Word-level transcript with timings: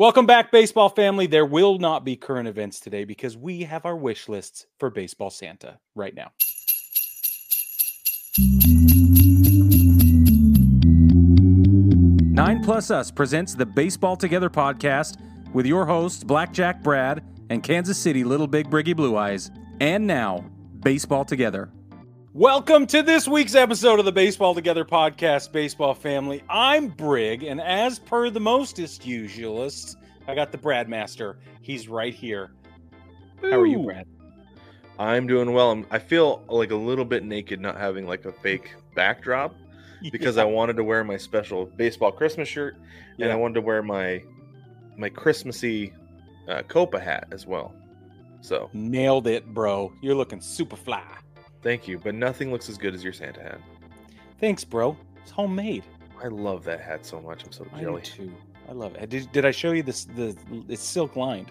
Welcome 0.00 0.24
back, 0.24 0.50
baseball 0.50 0.88
family. 0.88 1.26
There 1.26 1.44
will 1.44 1.76
not 1.78 2.06
be 2.06 2.16
current 2.16 2.48
events 2.48 2.80
today 2.80 3.04
because 3.04 3.36
we 3.36 3.64
have 3.64 3.84
our 3.84 3.94
wish 3.94 4.30
lists 4.30 4.64
for 4.78 4.88
Baseball 4.88 5.28
Santa 5.28 5.78
right 5.94 6.14
now. 6.14 6.32
Nine 12.32 12.64
Plus 12.64 12.90
Us 12.90 13.10
presents 13.10 13.54
the 13.54 13.66
Baseball 13.66 14.16
Together 14.16 14.48
podcast 14.48 15.20
with 15.52 15.66
your 15.66 15.84
hosts, 15.84 16.24
Blackjack 16.24 16.82
Brad 16.82 17.22
and 17.50 17.62
Kansas 17.62 17.98
City 17.98 18.24
Little 18.24 18.46
Big 18.46 18.70
Briggy 18.70 18.96
Blue 18.96 19.18
Eyes. 19.18 19.50
And 19.82 20.06
now, 20.06 20.46
Baseball 20.82 21.26
Together. 21.26 21.70
Welcome 22.34 22.86
to 22.86 23.02
this 23.02 23.26
week's 23.26 23.56
episode 23.56 23.98
of 23.98 24.04
the 24.04 24.12
Baseball 24.12 24.54
Together 24.54 24.84
podcast, 24.84 25.50
Baseball 25.50 25.94
Family. 25.94 26.44
I'm 26.48 26.86
Brig, 26.86 27.42
and 27.42 27.60
as 27.60 27.98
per 27.98 28.30
the 28.30 28.38
mostest 28.38 29.02
usualists, 29.02 29.96
I 30.28 30.36
got 30.36 30.52
the 30.52 30.58
Brad 30.58 30.88
Master. 30.88 31.38
He's 31.60 31.88
right 31.88 32.14
here. 32.14 32.52
How 33.42 33.58
are 33.58 33.66
you, 33.66 33.82
Brad? 33.82 34.06
I'm 34.96 35.26
doing 35.26 35.52
well. 35.52 35.72
I'm, 35.72 35.84
I 35.90 35.98
feel 35.98 36.44
like 36.48 36.70
a 36.70 36.76
little 36.76 37.04
bit 37.04 37.24
naked 37.24 37.60
not 37.60 37.76
having 37.76 38.06
like 38.06 38.24
a 38.24 38.32
fake 38.32 38.76
backdrop 38.94 39.56
because 40.12 40.38
I 40.38 40.44
wanted 40.44 40.76
to 40.76 40.84
wear 40.84 41.02
my 41.02 41.16
special 41.16 41.66
baseball 41.66 42.12
Christmas 42.12 42.48
shirt 42.48 42.76
and 43.18 43.32
I 43.32 43.34
wanted 43.34 43.54
to 43.54 43.60
wear 43.62 43.82
my 43.82 44.22
my 44.96 45.08
Christmassy 45.08 45.92
uh, 46.46 46.62
Copa 46.62 47.00
hat 47.00 47.26
as 47.32 47.44
well. 47.44 47.74
So 48.40 48.70
nailed 48.72 49.26
it, 49.26 49.52
bro. 49.52 49.92
You're 50.00 50.14
looking 50.14 50.40
super 50.40 50.76
fly. 50.76 51.02
Thank 51.62 51.86
you, 51.88 51.98
but 51.98 52.14
nothing 52.14 52.50
looks 52.50 52.68
as 52.68 52.78
good 52.78 52.94
as 52.94 53.02
your 53.04 53.12
Santa 53.12 53.42
hat. 53.42 53.60
Thanks, 54.38 54.64
bro. 54.64 54.96
It's 55.22 55.30
homemade. 55.30 55.84
I 56.22 56.28
love 56.28 56.64
that 56.64 56.80
hat 56.80 57.04
so 57.06 57.20
much. 57.20 57.44
I'm 57.44 57.52
so 57.52 57.66
I 57.74 57.80
jelly. 57.80 58.02
too. 58.02 58.32
I 58.68 58.72
love 58.72 58.94
it. 58.94 59.08
Did, 59.08 59.30
did 59.32 59.44
I 59.44 59.50
show 59.50 59.72
you 59.72 59.82
this? 59.82 60.04
The 60.04 60.36
it's 60.68 60.82
silk 60.82 61.16
lined. 61.16 61.50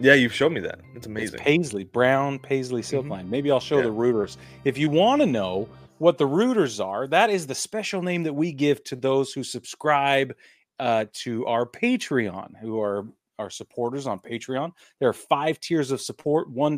Yeah, 0.00 0.14
you've 0.14 0.32
shown 0.34 0.52
me 0.54 0.60
that. 0.60 0.80
It's 0.88 0.96
It's 0.98 1.06
amazing. 1.06 1.38
paisley, 1.40 1.84
brown 1.84 2.38
paisley 2.38 2.82
silk 2.82 3.06
Mhm. 3.06 3.10
line. 3.10 3.30
Maybe 3.30 3.50
I'll 3.50 3.60
show 3.60 3.76
Yeah. 3.78 3.84
the 3.84 3.90
rooters. 3.92 4.36
If 4.64 4.78
you 4.78 4.88
want 4.90 5.20
to 5.22 5.26
know 5.26 5.68
what 5.98 6.18
the 6.18 6.26
rooters 6.26 6.80
are, 6.80 7.06
that 7.08 7.30
is 7.30 7.46
the 7.46 7.54
special 7.54 8.02
name 8.02 8.22
that 8.24 8.32
we 8.32 8.52
give 8.52 8.82
to 8.84 8.96
those 8.96 9.32
who 9.32 9.42
subscribe 9.44 10.34
uh, 10.78 11.04
to 11.12 11.46
our 11.46 11.64
Patreon, 11.64 12.56
who 12.60 12.80
are 12.80 13.06
our 13.42 13.50
supporters 13.50 14.06
on 14.06 14.18
Patreon. 14.18 14.72
There 14.98 15.08
are 15.08 15.12
five 15.12 15.60
tiers 15.60 15.90
of 15.90 16.00
support: 16.00 16.48
one 16.50 16.76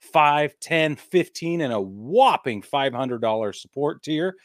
5 0.00 0.60
10 0.60 0.96
15 0.96 1.60
and 1.60 1.72
a 1.72 1.80
whopping 1.80 2.62
five 2.62 2.94
hundred 2.94 3.20
dollar 3.20 3.52
support 3.52 4.02
tier. 4.02 4.36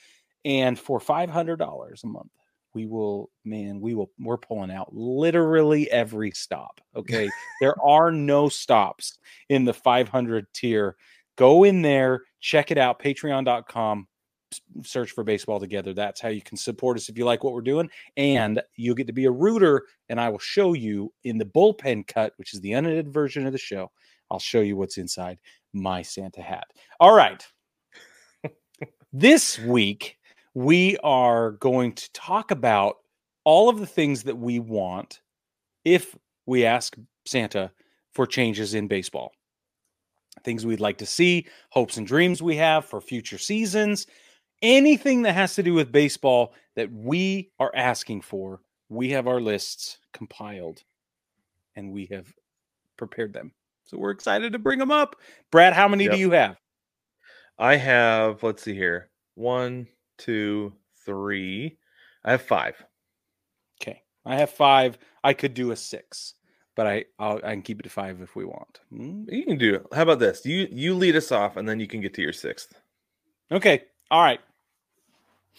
And 0.43 0.77
for 0.77 0.99
five 0.99 1.29
hundred 1.29 1.57
dollars 1.57 2.03
a 2.03 2.07
month, 2.07 2.31
we 2.73 2.85
will, 2.85 3.29
man, 3.45 3.79
we 3.79 3.93
will. 3.93 4.11
We're 4.19 4.37
pulling 4.37 4.71
out 4.71 4.93
literally 4.93 5.89
every 5.91 6.31
stop. 6.31 6.81
Okay, 6.95 7.29
there 7.61 7.79
are 7.81 8.11
no 8.11 8.49
stops 8.49 9.17
in 9.49 9.65
the 9.65 9.73
500 9.73 10.47
tier. 10.53 10.95
Go 11.35 11.63
in 11.63 11.81
there, 11.81 12.23
check 12.39 12.71
it 12.71 12.77
out, 12.77 13.01
patreon.com, 13.01 14.07
search 14.83 15.11
for 15.11 15.23
baseball 15.23 15.59
together. 15.59 15.93
That's 15.93 16.21
how 16.21 16.29
you 16.29 16.41
can 16.41 16.57
support 16.57 16.97
us 16.97 17.09
if 17.09 17.17
you 17.17 17.25
like 17.25 17.43
what 17.43 17.53
we're 17.53 17.61
doing. 17.61 17.89
And 18.17 18.61
you'll 18.75 18.95
get 18.95 19.07
to 19.07 19.13
be 19.13 19.25
a 19.25 19.31
rooter, 19.31 19.83
and 20.09 20.19
I 20.19 20.29
will 20.29 20.39
show 20.39 20.73
you 20.73 21.13
in 21.23 21.37
the 21.37 21.45
bullpen 21.45 22.07
cut, 22.07 22.33
which 22.37 22.53
is 22.53 22.61
the 22.61 22.73
unedited 22.73 23.11
version 23.11 23.45
of 23.45 23.51
the 23.51 23.57
show. 23.57 23.91
I'll 24.31 24.39
show 24.39 24.61
you 24.61 24.75
what's 24.75 24.97
inside 24.97 25.37
my 25.73 26.01
Santa 26.01 26.41
hat. 26.41 26.65
All 26.99 27.15
right. 27.15 27.45
this 29.13 29.59
week, 29.59 30.17
we 30.53 30.97
are 31.03 31.51
going 31.51 31.93
to 31.93 32.11
talk 32.13 32.51
about 32.51 32.97
all 33.43 33.69
of 33.69 33.79
the 33.79 33.87
things 33.87 34.23
that 34.23 34.37
we 34.37 34.59
want 34.59 35.21
if 35.83 36.15
we 36.45 36.65
ask 36.65 36.95
Santa 37.25 37.71
for 38.13 38.25
changes 38.25 38.73
in 38.73 38.87
baseball. 38.87 39.31
Things 40.43 40.65
we'd 40.65 40.79
like 40.79 40.97
to 40.97 41.05
see, 41.05 41.47
hopes 41.69 41.97
and 41.97 42.07
dreams 42.07 42.41
we 42.41 42.55
have 42.57 42.85
for 42.85 42.99
future 42.99 43.37
seasons, 43.37 44.07
anything 44.63 45.21
that 45.23 45.33
has 45.33 45.53
to 45.55 45.63
do 45.63 45.73
with 45.73 45.91
baseball 45.91 46.53
that 46.75 46.91
we 46.91 47.51
are 47.59 47.71
asking 47.75 48.21
for. 48.21 48.61
We 48.89 49.09
have 49.09 49.27
our 49.27 49.41
lists 49.41 49.99
compiled 50.13 50.83
and 51.75 51.91
we 51.91 52.05
have 52.07 52.33
prepared 52.97 53.33
them. 53.33 53.51
So 53.85 53.97
we're 53.97 54.11
excited 54.11 54.53
to 54.53 54.59
bring 54.59 54.79
them 54.79 54.91
up. 54.91 55.17
Brad, 55.51 55.73
how 55.73 55.87
many 55.87 56.07
do 56.07 56.17
you 56.17 56.31
have? 56.31 56.57
I 57.59 57.75
have, 57.75 58.41
let's 58.41 58.63
see 58.63 58.73
here. 58.73 59.09
One, 59.35 59.87
two, 60.17 60.73
three. 61.05 61.77
I 62.23 62.31
have 62.31 62.41
five. 62.41 62.81
Okay. 63.81 64.01
I 64.25 64.35
have 64.35 64.49
five. 64.49 64.97
I 65.23 65.33
could 65.33 65.53
do 65.53 65.71
a 65.71 65.75
six, 65.75 66.35
but 66.75 66.87
I 66.87 67.05
I'll, 67.19 67.37
I 67.37 67.51
can 67.51 67.61
keep 67.61 67.79
it 67.79 67.83
to 67.83 67.89
five 67.89 68.21
if 68.21 68.35
we 68.35 68.45
want. 68.45 68.79
Hmm? 68.89 69.25
You 69.27 69.43
can 69.45 69.57
do 69.57 69.75
it. 69.75 69.85
How 69.93 70.03
about 70.03 70.19
this? 70.19 70.45
You 70.45 70.67
you 70.71 70.93
lead 70.93 71.15
us 71.15 71.31
off 71.31 71.57
and 71.57 71.67
then 71.67 71.79
you 71.79 71.87
can 71.87 72.01
get 72.01 72.13
to 72.15 72.21
your 72.21 72.33
sixth. 72.33 72.73
Okay. 73.51 73.83
All 74.09 74.23
right. 74.23 74.39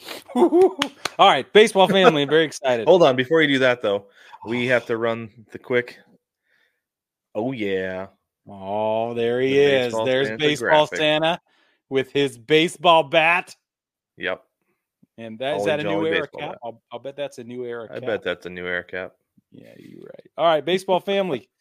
All 0.35 0.79
right. 1.19 1.51
Baseball 1.53 1.89
family. 1.89 2.23
I'm 2.23 2.29
very 2.29 2.45
excited. 2.45 2.87
Hold 2.87 3.03
on, 3.03 3.17
before 3.17 3.41
you 3.43 3.49
do 3.49 3.59
that 3.61 3.83
though, 3.83 4.07
we 4.47 4.67
have 4.67 4.87
to 4.87 4.97
run 4.97 5.31
the 5.53 5.59
quick. 5.59 5.99
Oh 7.35 7.53
yeah, 7.53 8.09
Oh, 8.49 9.15
there 9.15 9.41
he 9.41 9.51
The 9.55 9.61
is. 9.63 9.85
baseball 9.87 10.05
There's 10.07 10.27
Santa 10.29 10.39
baseball 10.39 10.69
graphic. 10.87 10.99
Santa 10.99 11.41
with 11.89 12.13
his 12.13 12.39
baseball 12.39 13.05
bat. 13.05 13.57
yep. 14.17 14.43
And 15.17 15.39
that 15.39 15.55
is 15.57 15.63
Holly 15.63 15.67
that 15.67 15.81
a 15.81 15.85
new 15.85 16.07
era 16.07 16.27
cap? 16.27 16.57
I'll, 16.65 16.83
I'll 16.93 16.99
bet 16.99 17.15
that's 17.17 17.39
a 17.39 17.45
new 17.45 17.65
era 17.65 17.87
cap. 17.87 17.97
I 17.97 18.01
cap. 18.01 18.07
bet 18.09 18.23
that's 18.25 18.47
a 18.47 18.51
new 18.51 18.67
air 18.67 18.83
cap. 18.83 19.13
Yeah, 19.53 19.73
you're 19.79 20.01
right. 20.01 20.27
All 20.37 20.47
right, 20.47 20.65
baseball 20.65 21.01
family. 21.01 21.49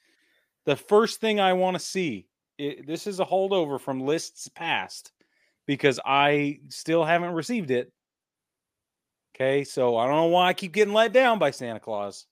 The 0.65 0.77
first 0.77 1.19
thing 1.19 1.41
I 1.41 1.51
want 1.51 1.75
to 1.75 1.79
see, 1.83 2.25
it, 2.57 2.87
this 2.87 3.05
is 3.05 3.19
a 3.19 3.25
holdover 3.25 3.77
from 3.81 3.99
lists 3.99 4.47
past 4.47 5.11
because 5.65 5.99
I 6.05 6.59
still 6.69 7.03
haven't 7.03 7.33
received 7.33 7.69
it. 7.69 7.91
Okay, 9.35 9.63
so 9.63 9.97
I 9.97 10.05
don't 10.05 10.15
know 10.15 10.25
why 10.27 10.47
I 10.49 10.53
keep 10.53 10.73
getting 10.73 10.93
let 10.93 11.11
down 11.11 11.39
by 11.39 11.51
Santa 11.51 11.79
Claus, 11.79 12.27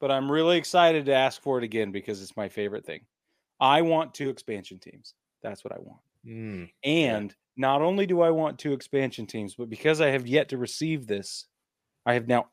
but 0.00 0.10
I'm 0.10 0.30
really 0.32 0.58
excited 0.58 1.06
to 1.06 1.14
ask 1.14 1.42
for 1.42 1.58
it 1.58 1.64
again 1.64 1.92
because 1.92 2.22
it's 2.22 2.36
my 2.36 2.48
favorite 2.48 2.86
thing. 2.86 3.06
I 3.60 3.82
want 3.82 4.14
two 4.14 4.30
expansion 4.30 4.78
teams. 4.80 5.14
That's 5.42 5.64
what 5.64 5.74
I 5.74 5.80
want. 5.80 6.02
Mm, 6.24 6.70
And 6.84 7.36
not 7.56 7.82
only 7.82 8.06
do 8.06 8.22
I 8.22 8.30
want 8.30 8.58
two 8.58 8.72
expansion 8.74 9.26
teams, 9.26 9.56
but 9.56 9.70
because 9.70 10.00
I 10.00 10.08
have 10.08 10.26
yet 10.28 10.50
to 10.50 10.58
receive 10.58 11.06
this, 11.06 11.46
I 12.06 12.14
have 12.14 12.28
now 12.28 12.50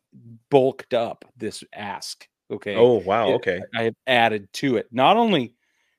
bulked 0.49 0.93
up 0.93 1.25
this 1.37 1.63
ask. 1.73 2.27
Okay. 2.51 2.89
Oh 2.89 2.99
wow, 2.99 3.31
it- 3.31 3.37
okay. 3.37 3.67
I 3.77 3.83
have 3.85 3.95
added 4.07 4.51
to 4.53 4.77
it. 4.77 4.87
Not 4.91 5.17
only 5.17 5.55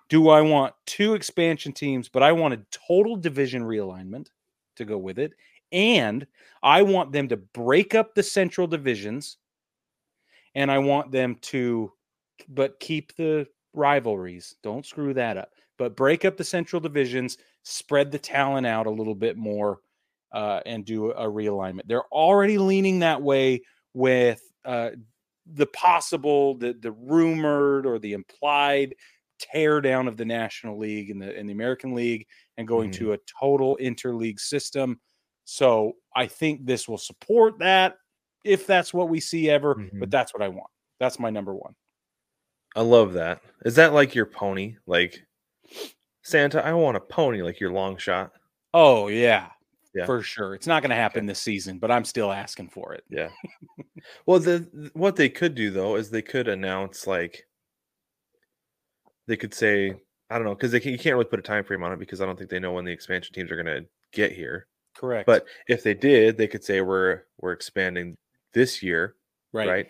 do 0.08 0.28
I 0.30 0.40
want 0.42 0.74
two 0.86 1.14
expansion 1.14 1.72
teams, 1.72 2.08
but 2.08 2.22
I 2.22 2.32
want 2.32 2.54
a 2.54 2.66
total 2.88 3.16
division 3.16 3.62
realignment 3.62 4.28
to 4.76 4.84
go 4.84 4.98
with 4.98 5.18
it. 5.18 5.34
And 5.72 6.26
I 6.62 6.82
want 6.82 7.12
them 7.12 7.28
to 7.28 7.36
break 7.36 7.94
up 7.94 8.14
the 8.14 8.22
central 8.22 8.66
divisions. 8.66 9.36
And 10.54 10.70
I 10.70 10.78
want 10.78 11.12
them 11.12 11.36
to, 11.42 11.92
but 12.48 12.80
keep 12.80 13.14
the 13.16 13.46
rivalries. 13.74 14.56
Don't 14.62 14.86
screw 14.86 15.14
that 15.14 15.36
up. 15.36 15.50
But 15.76 15.96
break 15.96 16.24
up 16.24 16.36
the 16.36 16.44
central 16.44 16.80
divisions, 16.80 17.38
spread 17.62 18.10
the 18.10 18.18
talent 18.18 18.66
out 18.66 18.86
a 18.86 18.90
little 18.90 19.14
bit 19.14 19.36
more, 19.36 19.80
uh, 20.32 20.60
and 20.66 20.84
do 20.84 21.12
a 21.12 21.24
realignment. 21.24 21.82
They're 21.86 22.08
already 22.08 22.58
leaning 22.58 22.98
that 23.00 23.22
way 23.22 23.62
with 23.94 24.40
uh, 24.64 24.90
the 25.54 25.66
possible, 25.66 26.54
the 26.56 26.74
the 26.74 26.92
rumored 26.92 27.86
or 27.86 27.98
the 27.98 28.12
implied 28.12 28.94
tear 29.38 29.80
down 29.80 30.08
of 30.08 30.16
the 30.16 30.24
National 30.24 30.78
League 30.78 31.10
and 31.10 31.22
the 31.22 31.36
and 31.36 31.48
the 31.48 31.52
American 31.52 31.94
League 31.94 32.26
and 32.56 32.68
going 32.68 32.90
to 32.90 33.12
a 33.12 33.18
total 33.40 33.78
interleague 33.80 34.40
system. 34.40 35.00
So 35.50 35.96
I 36.14 36.26
think 36.26 36.66
this 36.66 36.86
will 36.86 36.98
support 36.98 37.58
that 37.60 37.96
if 38.44 38.66
that's 38.66 38.92
what 38.92 39.08
we 39.08 39.18
see 39.18 39.48
ever, 39.48 39.74
but 39.74 40.08
Mhm. 40.08 40.10
that's 40.10 40.34
what 40.34 40.42
I 40.42 40.48
want. 40.48 40.70
That's 41.00 41.18
my 41.18 41.30
number 41.30 41.54
one. 41.54 41.74
I 42.76 42.82
love 42.82 43.14
that. 43.14 43.40
Is 43.64 43.74
that 43.76 43.94
like 43.94 44.14
your 44.14 44.26
pony? 44.26 44.76
Like 44.86 45.24
Santa, 46.22 46.62
I 46.62 46.74
want 46.74 46.98
a 46.98 47.00
pony 47.00 47.40
like 47.40 47.60
your 47.60 47.72
long 47.72 47.96
shot. 47.96 48.32
Oh 48.74 49.08
yeah, 49.08 49.48
Yeah. 49.94 50.04
for 50.04 50.20
sure. 50.20 50.54
It's 50.54 50.66
not 50.66 50.82
going 50.82 50.90
to 50.90 50.96
happen 50.96 51.24
this 51.24 51.40
season, 51.40 51.78
but 51.78 51.90
I'm 51.90 52.04
still 52.04 52.30
asking 52.30 52.68
for 52.68 52.92
it. 52.92 53.04
Yeah. 53.08 53.30
well, 54.26 54.40
the 54.40 54.90
what 54.92 55.16
they 55.16 55.30
could 55.30 55.54
do 55.54 55.70
though 55.70 55.96
is 55.96 56.10
they 56.10 56.20
could 56.20 56.46
announce 56.46 57.06
like 57.06 57.46
they 59.26 59.36
could 59.38 59.54
say 59.54 59.94
I 60.28 60.34
don't 60.36 60.44
know 60.44 60.54
because 60.54 60.72
they 60.72 60.80
can, 60.80 60.92
you 60.92 60.98
can't 60.98 61.14
really 61.14 61.24
put 61.24 61.38
a 61.38 61.42
time 61.42 61.64
frame 61.64 61.82
on 61.82 61.92
it 61.92 61.98
because 61.98 62.20
I 62.20 62.26
don't 62.26 62.36
think 62.36 62.50
they 62.50 62.58
know 62.60 62.72
when 62.72 62.84
the 62.84 62.92
expansion 62.92 63.32
teams 63.34 63.50
are 63.50 63.62
going 63.62 63.82
to 63.82 63.88
get 64.12 64.32
here. 64.32 64.66
Correct. 64.98 65.26
But 65.26 65.46
if 65.68 65.82
they 65.84 65.94
did, 65.94 66.36
they 66.36 66.48
could 66.48 66.64
say 66.64 66.80
we're 66.80 67.22
we're 67.38 67.52
expanding 67.52 68.16
this 68.52 68.82
year, 68.82 69.14
right, 69.52 69.68
right? 69.68 69.86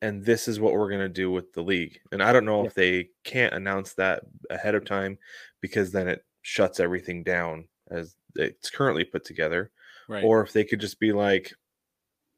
And 0.00 0.24
this 0.24 0.48
is 0.48 0.58
what 0.60 0.72
we're 0.72 0.88
going 0.88 1.00
to 1.00 1.08
do 1.08 1.30
with 1.30 1.52
the 1.52 1.62
league. 1.62 1.98
And 2.12 2.22
I 2.22 2.32
don't 2.32 2.44
know 2.44 2.62
Yeah. 2.62 2.66
if 2.68 2.74
they 2.74 3.08
can't 3.24 3.54
announce 3.54 3.94
that 3.94 4.22
ahead 4.50 4.74
of 4.74 4.84
time 4.84 5.18
because 5.60 5.92
then 5.92 6.08
it 6.08 6.24
shuts 6.42 6.80
everything 6.80 7.22
down 7.22 7.68
as 7.90 8.14
it's 8.36 8.70
currently 8.70 9.04
put 9.04 9.24
together 9.24 9.70
right. 10.08 10.24
or 10.24 10.42
if 10.42 10.52
they 10.52 10.64
could 10.64 10.80
just 10.80 10.98
be 10.98 11.12
like 11.12 11.52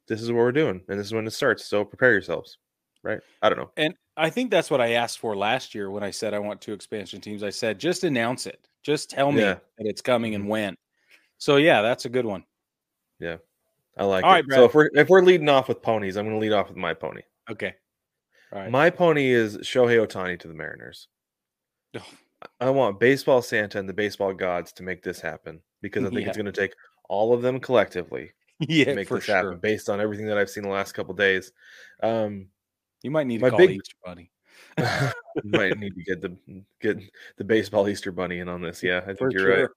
this 0.08 0.20
is 0.20 0.30
what 0.30 0.38
we're 0.38 0.52
doing 0.52 0.82
and 0.88 0.98
this 0.98 1.06
is 1.06 1.14
when 1.14 1.26
it 1.26 1.30
starts 1.30 1.64
so 1.64 1.84
prepare 1.84 2.12
yourselves 2.12 2.58
right 3.02 3.20
i 3.40 3.48
don't 3.48 3.56
know 3.58 3.70
And 3.78 3.94
I 4.16 4.28
think 4.30 4.50
that's 4.50 4.70
what 4.70 4.80
I 4.80 4.92
asked 4.92 5.18
for 5.20 5.34
last 5.36 5.74
year 5.74 5.90
when 5.90 6.02
I 6.04 6.10
said 6.12 6.34
I 6.34 6.38
want 6.38 6.60
two 6.60 6.72
expansion 6.72 7.20
teams. 7.20 7.42
I 7.42 7.50
said 7.50 7.80
just 7.80 8.04
announce 8.04 8.46
it. 8.46 8.68
Just 8.84 9.10
tell 9.10 9.32
me 9.32 9.40
Yeah. 9.40 9.54
that 9.78 9.86
it's 9.88 10.00
coming 10.02 10.34
and 10.36 10.44
Mhm. 10.44 10.48
when. 10.48 10.74
So 11.44 11.56
yeah, 11.56 11.82
that's 11.82 12.06
a 12.06 12.08
good 12.08 12.24
one. 12.24 12.42
Yeah, 13.20 13.36
I 13.98 14.04
like 14.04 14.24
All 14.24 14.30
it. 14.30 14.34
right, 14.34 14.44
so 14.50 14.64
if 14.64 14.72
we're 14.74 14.88
if 14.94 15.10
we're 15.10 15.20
leading 15.20 15.50
off 15.50 15.68
with 15.68 15.82
ponies, 15.82 16.16
I'm 16.16 16.24
going 16.24 16.36
to 16.36 16.40
lead 16.40 16.54
off 16.54 16.68
with 16.68 16.78
my 16.78 16.94
pony. 16.94 17.20
Okay. 17.50 17.74
All 18.50 18.60
right. 18.60 18.70
My 18.70 18.88
pony 18.88 19.30
is 19.30 19.58
Shohei 19.58 20.02
Ohtani 20.06 20.40
to 20.40 20.48
the 20.48 20.54
Mariners. 20.54 21.08
Ugh. 21.94 22.02
I 22.60 22.70
want 22.70 22.98
baseball 22.98 23.42
Santa 23.42 23.78
and 23.78 23.86
the 23.86 23.92
baseball 23.92 24.32
gods 24.32 24.72
to 24.72 24.82
make 24.82 25.02
this 25.02 25.20
happen 25.20 25.60
because 25.82 26.06
I 26.06 26.08
think 26.08 26.26
it's 26.28 26.36
going 26.38 26.46
to 26.46 26.52
take 26.52 26.72
all 27.10 27.34
of 27.34 27.42
them 27.42 27.60
collectively 27.60 28.32
yeah, 28.60 28.86
to 28.86 28.94
make 28.94 29.10
this 29.10 29.24
sure. 29.24 29.36
happen 29.36 29.58
based 29.58 29.90
on 29.90 30.00
everything 30.00 30.26
that 30.28 30.38
I've 30.38 30.48
seen 30.48 30.62
the 30.62 30.70
last 30.70 30.92
couple 30.92 31.12
days. 31.12 31.52
Um, 32.02 32.46
You 33.02 33.10
might 33.10 33.26
need 33.26 33.38
to 33.40 33.42
My 33.44 33.50
call 33.50 33.58
big- 33.58 33.72
Easter 33.72 33.96
Bunny. 34.02 34.30
might 35.44 35.78
need 35.78 35.94
to 35.94 36.02
get 36.04 36.22
the 36.22 36.34
get 36.80 36.98
the 37.36 37.44
baseball 37.44 37.86
Easter 37.86 38.12
bunny 38.12 38.38
in 38.38 38.48
on 38.48 38.62
this. 38.62 38.82
Yeah, 38.82 39.00
I 39.02 39.06
think 39.06 39.18
For 39.18 39.30
you're 39.30 39.68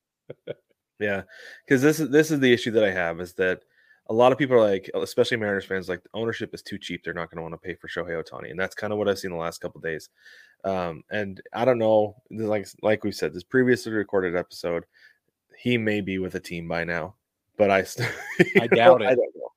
right. 0.46 0.56
Yeah, 1.00 1.24
because 1.66 1.82
this 1.82 2.00
is 2.00 2.10
this 2.10 2.32
is 2.32 2.40
the 2.40 2.52
issue 2.52 2.72
that 2.72 2.84
I 2.84 2.92
have 2.92 3.20
is 3.20 3.34
that 3.34 3.62
a 4.10 4.14
lot 4.14 4.32
of 4.32 4.38
people 4.38 4.56
are 4.56 4.70
like, 4.70 4.90
especially 4.96 5.38
Mariners 5.38 5.66
fans, 5.66 5.90
like 5.90 6.02
ownership 6.14 6.54
is 6.54 6.62
too 6.62 6.78
cheap. 6.78 7.04
They're 7.04 7.14
not 7.14 7.30
going 7.30 7.38
to 7.38 7.42
want 7.44 7.54
to 7.54 7.58
pay 7.58 7.76
for 7.76 7.88
Shohei 7.88 8.22
Ohtani, 8.24 8.52
and 8.52 8.60
that's 8.60 8.76
kind 8.76 8.94
of 8.94 9.00
what 9.00 9.10
I've 9.10 9.20
seen 9.20 9.32
the 9.32 9.38
last 9.38 9.60
couple 9.60 9.82
days. 9.82 10.10
Um, 10.64 11.04
and 11.12 11.42
I 11.54 11.66
don't 11.66 11.78
know, 11.78 12.16
like 12.32 12.68
like 12.82 13.04
we 13.04 13.12
said, 13.12 13.34
this 13.34 13.44
previously 13.44 13.92
recorded 13.92 14.36
episode, 14.36 14.86
he 15.58 15.78
may 15.78 16.02
be 16.02 16.20
with 16.20 16.36
a 16.36 16.40
team 16.40 16.68
by 16.68 16.84
now, 16.84 17.16
but 17.58 17.70
I 17.70 17.80
I 18.62 18.68
doubt 18.68 19.02
I 19.02 19.06
it. 19.06 19.12
I 19.12 19.16
don't 19.16 19.36
know. 19.36 19.52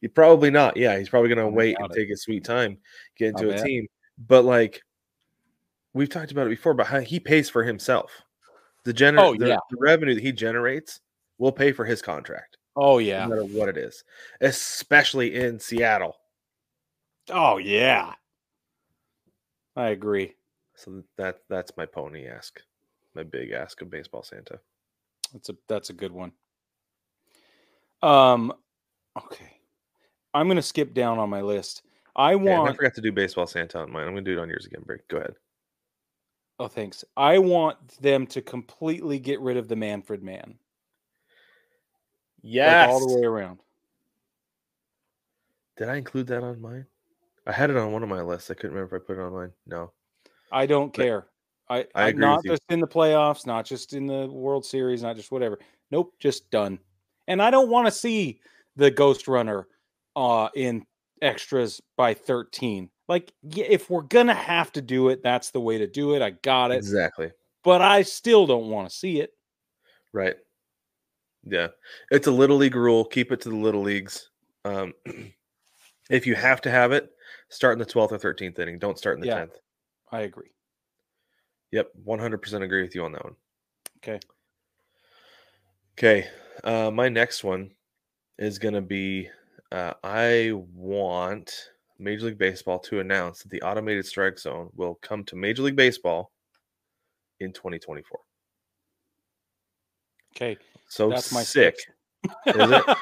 You 0.00 0.08
probably 0.08 0.50
not. 0.50 0.76
Yeah, 0.76 0.98
he's 0.98 1.08
probably 1.08 1.28
going 1.28 1.46
to 1.46 1.54
wait 1.54 1.76
and 1.78 1.90
it. 1.90 1.94
take 1.94 2.08
his 2.08 2.22
sweet 2.22 2.44
time, 2.44 2.78
get 3.16 3.30
into 3.30 3.50
a 3.50 3.54
bet. 3.54 3.64
team. 3.64 3.86
But 4.18 4.44
like 4.44 4.82
we've 5.92 6.08
talked 6.08 6.30
about 6.30 6.46
it 6.46 6.50
before, 6.50 6.74
but 6.74 6.86
how 6.86 7.00
he 7.00 7.18
pays 7.18 7.50
for 7.50 7.64
himself. 7.64 8.22
The 8.86 8.94
gener- 8.94 9.20
Oh, 9.20 9.36
the, 9.36 9.48
yeah. 9.48 9.58
the 9.68 9.76
revenue 9.80 10.14
that 10.14 10.22
he 10.22 10.30
generates 10.30 11.00
will 11.38 11.50
pay 11.50 11.72
for 11.72 11.84
his 11.84 12.00
contract, 12.00 12.56
Oh 12.76 12.98
yeah. 12.98 13.26
no 13.26 13.30
matter 13.30 13.44
what 13.44 13.68
it 13.68 13.76
is, 13.76 14.04
especially 14.40 15.34
in 15.34 15.58
Seattle. 15.58 16.16
Oh 17.28 17.56
yeah. 17.56 18.14
I 19.74 19.88
agree. 19.88 20.34
So 20.76 21.02
that 21.18 21.40
that's 21.48 21.76
my 21.76 21.84
pony 21.84 22.28
ask, 22.28 22.62
my 23.16 23.24
big 23.24 23.50
ask 23.50 23.82
of 23.82 23.90
baseball 23.90 24.22
Santa. 24.22 24.60
That's 25.32 25.48
a 25.48 25.56
that's 25.68 25.90
a 25.90 25.92
good 25.92 26.12
one. 26.12 26.30
Um 28.02 28.52
okay. 29.18 29.58
I'm 30.32 30.46
gonna 30.46 30.62
skip 30.62 30.94
down 30.94 31.18
on 31.18 31.28
my 31.28 31.40
list. 31.40 31.82
I 32.14 32.34
and 32.34 32.48
I 32.48 32.72
forgot 32.72 32.94
to 32.94 33.00
do 33.00 33.10
baseball 33.10 33.48
Santa 33.48 33.80
on 33.80 33.90
mine. 33.90 34.06
I'm 34.06 34.12
gonna 34.12 34.22
do 34.22 34.38
it 34.38 34.38
on 34.38 34.48
yours 34.48 34.64
again. 34.64 34.82
Brig. 34.86 35.00
Go 35.08 35.16
ahead. 35.16 35.34
Oh 36.58 36.68
thanks. 36.68 37.04
I 37.16 37.38
want 37.38 38.00
them 38.00 38.26
to 38.28 38.42
completely 38.42 39.18
get 39.18 39.40
rid 39.40 39.56
of 39.56 39.68
the 39.68 39.76
Manfred 39.76 40.22
man. 40.22 40.54
Yes. 42.42 42.86
Like 42.86 42.90
all 42.90 43.08
the 43.08 43.20
way 43.20 43.26
around. 43.26 43.58
Did 45.76 45.88
I 45.88 45.96
include 45.96 46.26
that 46.28 46.42
on 46.42 46.60
mine? 46.60 46.86
I 47.46 47.52
had 47.52 47.70
it 47.70 47.76
on 47.76 47.92
one 47.92 48.02
of 48.02 48.08
my 48.08 48.22
lists. 48.22 48.50
I 48.50 48.54
couldn't 48.54 48.74
remember 48.74 48.96
if 48.96 49.02
I 49.02 49.04
put 49.06 49.18
it 49.18 49.22
on 49.22 49.32
mine. 49.32 49.52
No. 49.66 49.92
I 50.50 50.66
don't 50.66 50.92
But- 50.92 51.02
care. 51.02 51.26
I, 51.68 51.84
I 51.96 52.08
agree 52.10 52.20
not 52.20 52.44
just 52.44 52.62
in 52.68 52.78
the 52.78 52.86
playoffs, 52.86 53.44
not 53.44 53.66
just 53.66 53.92
in 53.92 54.06
the 54.06 54.28
World 54.28 54.64
Series, 54.64 55.02
not 55.02 55.16
just 55.16 55.32
whatever. 55.32 55.58
Nope, 55.90 56.14
just 56.20 56.48
done. 56.52 56.78
And 57.26 57.42
I 57.42 57.50
don't 57.50 57.68
want 57.68 57.88
to 57.88 57.90
see 57.90 58.38
the 58.76 58.90
Ghost 58.90 59.26
Runner 59.26 59.66
uh 60.14 60.48
in 60.54 60.86
extras 61.22 61.80
by 61.96 62.14
13. 62.14 62.88
Like 63.08 63.32
if 63.56 63.88
we're 63.88 64.02
gonna 64.02 64.34
have 64.34 64.72
to 64.72 64.82
do 64.82 65.08
it, 65.10 65.22
that's 65.22 65.50
the 65.50 65.60
way 65.60 65.78
to 65.78 65.86
do 65.86 66.14
it. 66.14 66.22
I 66.22 66.30
got 66.30 66.70
it. 66.72 66.76
Exactly. 66.76 67.30
But 67.62 67.80
I 67.82 68.02
still 68.02 68.46
don't 68.46 68.68
want 68.68 68.88
to 68.88 68.94
see 68.94 69.20
it. 69.20 69.32
Right. 70.12 70.36
Yeah. 71.44 71.68
It's 72.10 72.26
a 72.26 72.32
little 72.32 72.56
league 72.56 72.74
rule. 72.74 73.04
Keep 73.04 73.32
it 73.32 73.40
to 73.42 73.48
the 73.50 73.56
little 73.56 73.82
leagues. 73.82 74.30
Um, 74.64 74.92
if 76.10 76.26
you 76.26 76.34
have 76.34 76.60
to 76.62 76.70
have 76.70 76.92
it, 76.92 77.10
start 77.48 77.74
in 77.74 77.78
the 77.78 77.86
12th 77.86 78.12
or 78.12 78.18
13th 78.18 78.58
inning. 78.58 78.78
Don't 78.78 78.98
start 78.98 79.16
in 79.16 79.20
the 79.20 79.26
Yeah. 79.28 79.44
10th. 79.44 79.54
I 80.10 80.20
agree. 80.22 80.50
Yep. 81.72 81.90
100% 82.06 82.62
agree 82.62 82.82
with 82.82 82.94
you 82.94 83.04
on 83.04 83.12
that 83.12 83.24
one. 83.24 83.36
Okay. 83.98 84.20
Okay. 85.98 86.28
Uh, 86.64 86.90
my 86.90 87.08
next 87.08 87.44
one 87.44 87.72
is 88.38 88.58
going 88.58 88.74
to 88.74 88.80
be 88.80 89.28
uh, 89.72 89.94
I 90.04 90.52
want 90.54 91.70
Major 91.98 92.26
League 92.26 92.38
Baseball 92.38 92.78
to 92.80 93.00
announce 93.00 93.42
that 93.42 93.50
the 93.50 93.62
automated 93.62 94.06
strike 94.06 94.38
zone 94.38 94.70
will 94.74 94.96
come 95.02 95.24
to 95.24 95.36
Major 95.36 95.62
League 95.62 95.76
Baseball 95.76 96.32
in 97.40 97.52
2024. 97.52 98.18
Okay. 100.34 100.58
So 100.88 101.08
That's 101.08 101.32
my 101.32 101.42
sick. 101.42 101.76
Is 102.46 102.70
it? 102.70 102.84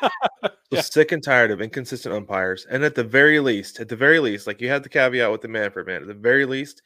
So 0.71 0.79
Yeah. 0.79 0.83
sick 0.83 1.13
and 1.13 1.23
tired 1.23 1.51
of 1.51 1.61
inconsistent 1.61 2.15
umpires. 2.15 2.67
And 2.69 2.83
at 2.85 2.95
the 2.95 3.05
very 3.05 3.39
least, 3.39 3.79
at 3.81 3.89
the 3.89 3.97
very 3.97 4.19
least, 4.19 4.47
like 4.47 4.61
you 4.61 4.69
had 4.69 4.83
the 4.83 4.89
caveat 4.89 5.31
with 5.31 5.43
the 5.43 5.47
Manfred 5.49 5.87
man, 5.87 6.01
at 6.01 6.09
the 6.09 6.15
very 6.15 6.47
least, 6.47 6.83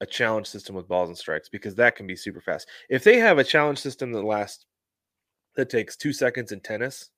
a 0.00 0.06
challenge 0.06 0.48
system 0.48 0.74
with 0.74 0.88
balls 0.88 1.08
and 1.08 1.16
strikes 1.16 1.48
because 1.48 1.76
that 1.76 1.94
can 1.96 2.06
be 2.06 2.16
super 2.16 2.40
fast. 2.40 2.68
If 2.90 3.04
they 3.04 3.18
have 3.18 3.38
a 3.38 3.44
challenge 3.44 3.78
system 3.78 4.12
that 4.12 4.24
lasts 4.24 4.66
that 5.56 5.70
takes 5.70 5.96
two 5.96 6.12
seconds 6.12 6.52
in 6.52 6.60
tennis 6.60 7.10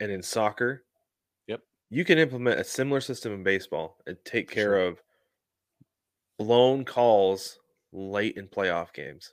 and 0.00 0.10
in 0.10 0.22
soccer. 0.22 0.84
You 1.90 2.04
can 2.04 2.18
implement 2.18 2.60
a 2.60 2.64
similar 2.64 3.00
system 3.00 3.32
in 3.32 3.42
baseball 3.42 3.98
and 4.06 4.16
take 4.24 4.50
care 4.50 4.72
sure. 4.72 4.80
of 4.80 5.02
blown 6.38 6.84
calls 6.84 7.58
late 7.92 8.36
in 8.36 8.46
playoff 8.46 8.92
games 8.92 9.32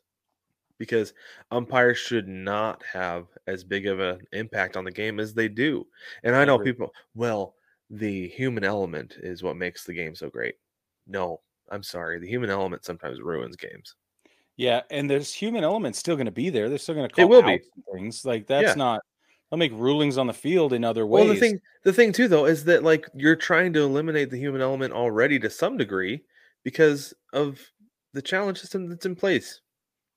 because 0.78 1.14
umpires 1.52 1.98
should 1.98 2.28
not 2.28 2.84
have 2.84 3.28
as 3.48 3.64
big 3.64 3.88
of 3.88 4.00
an 4.00 4.20
impact 4.34 4.76
on 4.78 4.84
the 4.84 4.92
game 4.92 5.20
as 5.20 5.34
they 5.34 5.48
do. 5.48 5.86
And 6.24 6.36
I 6.36 6.46
know 6.46 6.60
people, 6.60 6.94
well, 7.16 7.56
the 7.90 8.28
human 8.30 8.64
element 8.64 9.16
is 9.20 9.44
what 9.44 9.56
makes 9.56 9.86
the 9.86 9.94
game 9.94 10.16
so 10.16 10.30
great. 10.30 10.56
No, 11.08 11.42
I'm 11.70 11.84
sorry. 11.84 12.20
The 12.20 12.28
human 12.28 12.50
element 12.50 12.86
sometimes 12.86 13.22
ruins 13.22 13.56
games. 13.56 13.96
Yeah, 14.56 14.82
and 14.92 15.10
there's 15.10 15.34
human 15.34 15.64
element 15.64 15.96
still 15.96 16.16
going 16.16 16.26
to 16.26 16.32
be 16.32 16.50
there. 16.50 16.70
They're 16.70 16.78
still 16.78 16.96
going 16.96 17.10
to 17.10 17.16
call 17.16 17.28
will 17.28 17.42
be. 17.42 17.60
things 17.94 18.24
like 18.26 18.46
that's 18.48 18.70
Yeah. 18.70 18.74
not. 18.76 19.02
They'll 19.54 19.60
make 19.60 19.72
rulings 19.74 20.18
on 20.18 20.26
the 20.26 20.34
field 20.34 20.74
in 20.74 20.84
other 20.84 21.06
ways. 21.06 21.26
Well, 21.26 21.32
the 21.36 21.40
thing, 21.40 21.60
the 21.84 21.94
thing 21.94 22.12
too, 22.12 22.28
though, 22.28 22.46
is 22.48 22.64
that 22.66 22.84
like 22.84 23.08
you're 23.14 23.36
trying 23.36 23.72
to 23.74 23.82
eliminate 23.82 24.32
the 24.32 24.40
human 24.40 24.62
element 24.62 24.94
already 24.94 25.38
to 25.38 25.48
some 25.52 25.78
degree 25.78 26.24
because 26.64 27.14
of 27.34 27.60
the 28.14 28.22
challenge 28.24 28.60
system 28.60 28.90
that's 28.90 29.06
in 29.06 29.16
place 29.16 29.62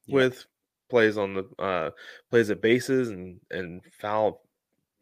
Yeah. 0.07 0.15
with 0.15 0.47
plays 0.89 1.19
on 1.19 1.35
the 1.35 1.45
uh 1.63 1.91
plays 2.31 2.49
at 2.49 2.63
bases 2.63 3.11
and 3.11 3.39
and 3.51 3.83
foul 4.01 4.41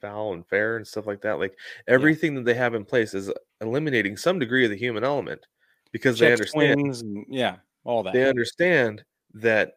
foul 0.01 0.33
and 0.33 0.45
fair 0.49 0.79
and 0.79 0.87
stuff 0.87 1.07
like 1.07 1.21
that 1.21 1.39
like 1.39 1.57
everything 1.87 2.35
that 2.35 2.45
they 2.45 2.55
have 2.55 2.75
in 2.75 2.85
place 2.85 3.15
is 3.15 3.31
eliminating 3.61 4.17
some 4.17 4.41
degree 4.41 4.65
of 4.65 4.71
the 4.73 4.77
human 4.77 5.05
element 5.05 5.47
because 5.93 6.19
they 6.19 6.33
understand 6.33 6.81
and 6.81 7.25
yeah, 7.29 7.59
all 7.85 8.03
that. 8.03 8.13
they 8.13 8.29
understand 8.29 9.05
that 9.35 9.75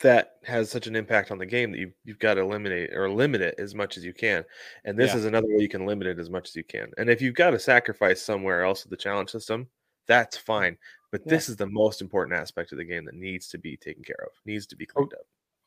that 0.00 0.32
has 0.44 0.70
such 0.70 0.86
an 0.86 0.96
impact 0.96 1.30
on 1.30 1.38
the 1.38 1.46
game 1.46 1.70
that 1.70 1.78
you, 1.78 1.92
you've 2.04 2.18
got 2.18 2.34
to 2.34 2.40
eliminate 2.40 2.92
or 2.92 3.08
limit 3.08 3.40
it 3.40 3.54
as 3.58 3.74
much 3.74 3.96
as 3.96 4.04
you 4.04 4.12
can 4.12 4.44
and 4.84 4.98
this 4.98 5.12
Yeah. 5.12 5.18
is 5.18 5.24
another 5.24 5.46
way 5.48 5.62
you 5.62 5.68
can 5.68 5.86
limit 5.86 6.06
it 6.06 6.18
as 6.18 6.30
much 6.30 6.48
as 6.48 6.56
you 6.56 6.64
can 6.64 6.90
and 6.98 7.08
if 7.08 7.22
you've 7.22 7.34
got 7.34 7.50
to 7.50 7.58
sacrifice 7.58 8.20
somewhere 8.20 8.64
else 8.64 8.84
with 8.84 8.90
the 8.90 8.96
challenge 8.96 9.30
system 9.30 9.68
that's 10.06 10.36
fine 10.36 10.76
but 11.12 11.20
Yeah. 11.24 11.30
this 11.30 11.48
is 11.48 11.56
the 11.56 11.66
most 11.66 12.02
important 12.02 12.38
aspect 12.38 12.72
of 12.72 12.78
the 12.78 12.84
game 12.84 13.04
that 13.04 13.14
needs 13.14 13.48
to 13.48 13.58
be 13.58 13.76
taken 13.76 14.02
care 14.02 14.22
of 14.24 14.32
needs 14.44 14.66
to 14.66 14.76
be 14.76 14.86
cleaned 14.86 15.14
up 15.14 15.26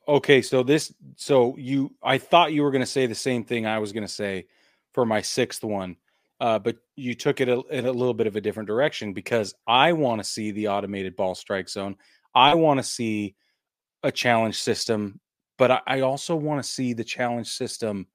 Okay, 0.10 0.42
so 0.42 0.64
this, 0.64 0.94
so 1.18 1.54
you, 1.58 1.94
I 2.02 2.18
thought 2.18 2.54
you 2.54 2.64
were 2.64 2.72
going 2.72 2.80
to 2.80 2.86
say 2.86 3.08
the 3.08 3.14
same 3.14 3.44
thing 3.44 3.66
I 3.66 3.80
was 3.80 3.92
going 3.92 4.08
to 4.08 4.14
say 4.14 4.46
for 4.94 5.06
my 5.06 5.22
sixth 5.22 5.66
one, 5.66 5.98
uh, 6.40 6.60
but 6.60 6.78
you 6.96 7.14
took 7.14 7.42
it 7.42 7.50
a, 7.50 7.60
in 7.72 7.86
a 7.86 7.92
little 7.92 8.14
bit 8.14 8.26
of 8.26 8.38
a 8.38 8.40
different 8.42 8.68
direction 8.68 9.12
because 9.12 9.54
I 9.68 9.92
want 9.92 10.20
to 10.20 10.24
see 10.24 10.52
the 10.52 10.70
automated 10.70 11.18
ball 11.18 11.36
strike 11.36 11.68
zone. 11.68 11.98
I 12.34 12.56
want 12.56 12.80
to 12.80 12.84
see 12.86 13.36
a 14.04 14.12
challenge 14.12 14.56
system, 14.58 15.20
but 15.58 15.72
I, 15.72 15.82
I 15.88 16.01
also 16.01 16.36
want 16.36 16.63
to 16.63 16.70
see 16.70 16.94
the 16.94 17.04
challenge 17.04 17.48
system 17.50 18.08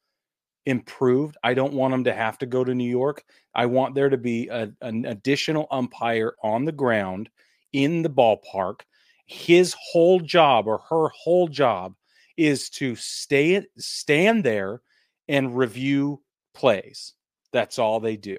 improved. 0.67 1.37
I 1.43 1.55
don't 1.55 1.73
want 1.75 1.93
them 1.93 2.05
to 2.05 2.15
have 2.15 2.39
to 2.39 2.47
go 2.47 2.65
to 2.65 2.75
New 2.75 2.89
York. 2.89 3.25
I 3.55 3.67
want 3.67 3.95
there 3.95 4.09
to 4.09 4.17
be 4.17 4.49
a, 4.49 4.71
an 4.81 5.05
additional 5.07 5.67
umpire 5.71 6.35
on 6.43 6.65
the 6.65 6.73
ground 6.73 7.29
in 7.73 8.03
the 8.03 8.11
ballpark. 8.11 8.81
His 9.27 9.75
whole 9.79 10.21
job 10.21 10.67
or 10.67 10.79
her 10.91 11.09
whole 11.09 11.49
job 11.49 11.95
is 12.37 12.71
to 12.71 12.95
stay 12.97 13.65
stand 13.79 14.45
there 14.45 14.83
and 15.29 15.57
review 15.57 16.23
plays. 16.55 17.15
That's 17.53 17.79
all 17.79 18.01
they 18.01 18.17
do. 18.17 18.37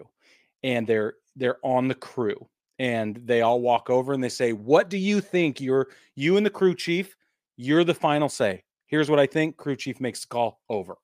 And 0.63 0.87
they're 0.87 1.15
they're 1.35 1.57
on 1.63 1.87
the 1.87 1.95
crew 1.95 2.47
and 2.79 3.19
they 3.25 3.41
all 3.41 3.61
walk 3.61 3.89
over 3.89 4.13
and 4.13 4.23
they 4.23 4.29
say, 4.29 4.53
"What 4.53 4.89
do 4.89 4.97
you 4.97 5.21
think? 5.21 5.61
You're 5.61 5.89
you 6.15 6.37
and 6.37 6.45
the 6.45 6.49
crew 6.49 6.75
chief, 6.75 7.15
you're 7.57 7.83
the 7.83 7.93
final 7.93 8.29
say. 8.29 8.63
Here's 8.87 9.09
what 9.09 9.19
I 9.19 9.25
think. 9.25 9.57
Crew 9.57 9.75
chief 9.75 9.99
makes 9.99 10.21
the 10.21 10.27
call 10.27 10.59
over. 10.69 10.95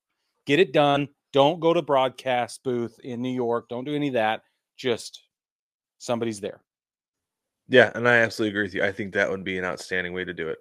Get 0.45 0.59
it 0.59 0.73
done. 0.73 1.09
Don't 1.33 1.59
go 1.59 1.73
to 1.73 1.81
broadcast 1.81 2.63
booth 2.63 2.99
in 3.03 3.21
New 3.21 3.33
York. 3.33 3.69
Don't 3.69 3.85
do 3.85 3.95
any 3.95 4.07
of 4.07 4.13
that. 4.13 4.41
Just 4.77 5.21
Somebody's 5.99 6.39
there. 6.39 6.61
Yeah, 7.67 7.91
and 7.93 8.07
I 8.07 8.17
absolutely 8.17 8.51
agree 8.51 8.63
with 8.63 8.73
you. 8.73 8.83
I 8.83 8.91
think 8.91 9.13
that 9.13 9.29
would 9.29 9.43
be 9.43 9.59
an 9.59 9.65
outstanding 9.65 10.13
way 10.13 10.23
to 10.25 10.33
do 10.33 10.47
it. 10.47 10.57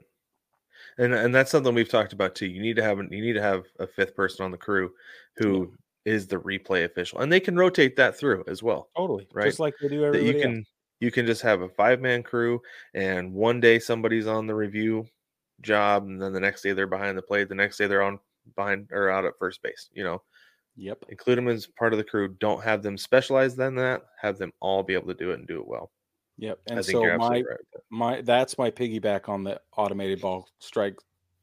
And 0.98 1.14
and 1.14 1.34
that's 1.34 1.50
something 1.50 1.74
we've 1.74 1.88
talked 1.88 2.12
about 2.12 2.34
too. 2.34 2.46
You 2.46 2.60
need 2.60 2.76
to 2.76 2.82
have 2.82 2.98
you 2.98 3.22
need 3.22 3.32
to 3.34 3.42
have 3.42 3.64
a 3.78 3.86
fifth 3.86 4.14
person 4.14 4.44
on 4.44 4.50
the 4.50 4.58
crew 4.58 4.90
who 5.36 5.72
is 6.04 6.26
the 6.26 6.36
replay 6.36 6.84
official, 6.84 7.20
and 7.20 7.32
they 7.32 7.40
can 7.40 7.56
rotate 7.56 7.96
that 7.96 8.18
through 8.18 8.44
as 8.48 8.62
well. 8.62 8.90
Totally. 8.96 9.28
Right. 9.32 9.46
Just 9.46 9.60
like 9.60 9.74
they 9.80 9.88
do 9.88 10.10
That 10.10 10.22
you 10.22 10.32
else. 10.32 10.42
can 10.42 10.64
you 11.00 11.10
can 11.10 11.24
just 11.24 11.42
have 11.42 11.62
a 11.62 11.68
five 11.68 12.00
man 12.00 12.22
crew, 12.22 12.60
and 12.94 13.32
one 13.32 13.60
day 13.60 13.78
somebody's 13.78 14.26
on 14.26 14.46
the 14.46 14.54
review 14.54 15.06
job, 15.60 16.04
and 16.04 16.20
then 16.20 16.32
the 16.32 16.40
next 16.40 16.62
day 16.62 16.72
they're 16.72 16.86
behind 16.86 17.16
the 17.16 17.22
plate. 17.22 17.48
The 17.48 17.54
next 17.54 17.78
day 17.78 17.86
they're 17.86 18.02
on 18.02 18.18
behind 18.56 18.88
or 18.92 19.10
out 19.10 19.24
at 19.24 19.38
first 19.38 19.62
base. 19.62 19.88
You 19.92 20.04
know, 20.04 20.22
Yep. 20.76 21.06
include 21.08 21.38
them 21.38 21.48
as 21.48 21.66
part 21.66 21.92
of 21.92 21.98
the 21.98 22.04
crew. 22.04 22.28
Don't 22.28 22.62
have 22.62 22.82
them 22.82 22.96
specialized 22.96 23.58
in 23.58 23.74
that. 23.76 24.02
Have 24.20 24.38
them 24.38 24.52
all 24.60 24.82
be 24.82 24.94
able 24.94 25.08
to 25.08 25.14
do 25.14 25.32
it 25.32 25.38
and 25.38 25.48
do 25.48 25.60
it 25.60 25.66
well. 25.66 25.90
Yep. 26.38 26.60
And 26.70 26.84
so 26.84 27.16
my 27.16 27.28
right. 27.28 27.44
my 27.90 28.20
that's 28.20 28.56
my 28.58 28.70
piggyback 28.70 29.28
on 29.28 29.42
the 29.42 29.60
automated 29.76 30.20
ball 30.20 30.48
strike 30.60 30.96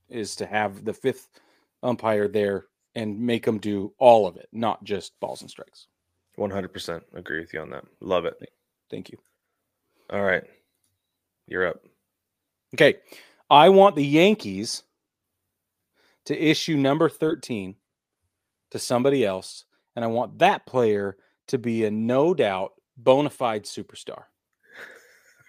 is 0.09 0.35
to 0.37 0.45
have 0.45 0.85
the 0.85 0.93
fifth 0.93 1.27
umpire 1.83 2.29
there 2.29 2.67
and 2.95 3.19
make 3.19 3.43
them 3.43 3.57
do 3.59 3.93
all 3.97 4.25
of 4.25 4.37
it, 4.37 4.47
not 4.53 4.83
just 4.85 5.19
balls 5.19 5.41
and 5.41 5.49
strikes. 5.49 5.87
One 6.35 6.49
hundred 6.49 6.71
percent 6.71 7.03
agree 7.13 7.41
with 7.41 7.53
you 7.53 7.59
on 7.59 7.69
that. 7.71 7.83
Love 7.99 8.23
it. 8.23 8.37
Thank 8.89 9.09
you. 9.09 9.17
All 10.09 10.23
right, 10.23 10.43
you're 11.47 11.67
up. 11.67 11.83
Okay. 12.73 12.95
I 13.49 13.69
want 13.69 13.95
the 13.95 14.05
Yankees 14.05 14.83
to 16.25 16.37
issue 16.37 16.77
number 16.77 17.09
13 17.09 17.75
to 18.71 18.79
somebody 18.79 19.23
else, 19.23 19.65
and 19.95 20.03
I 20.03 20.07
want 20.07 20.39
that 20.39 20.65
player 20.65 21.17
to 21.47 21.57
be 21.57 21.85
a 21.85 21.91
no 21.91 22.33
doubt 22.33 22.73
bona 22.97 23.29
fide 23.29 23.63
superstar. 23.63 24.23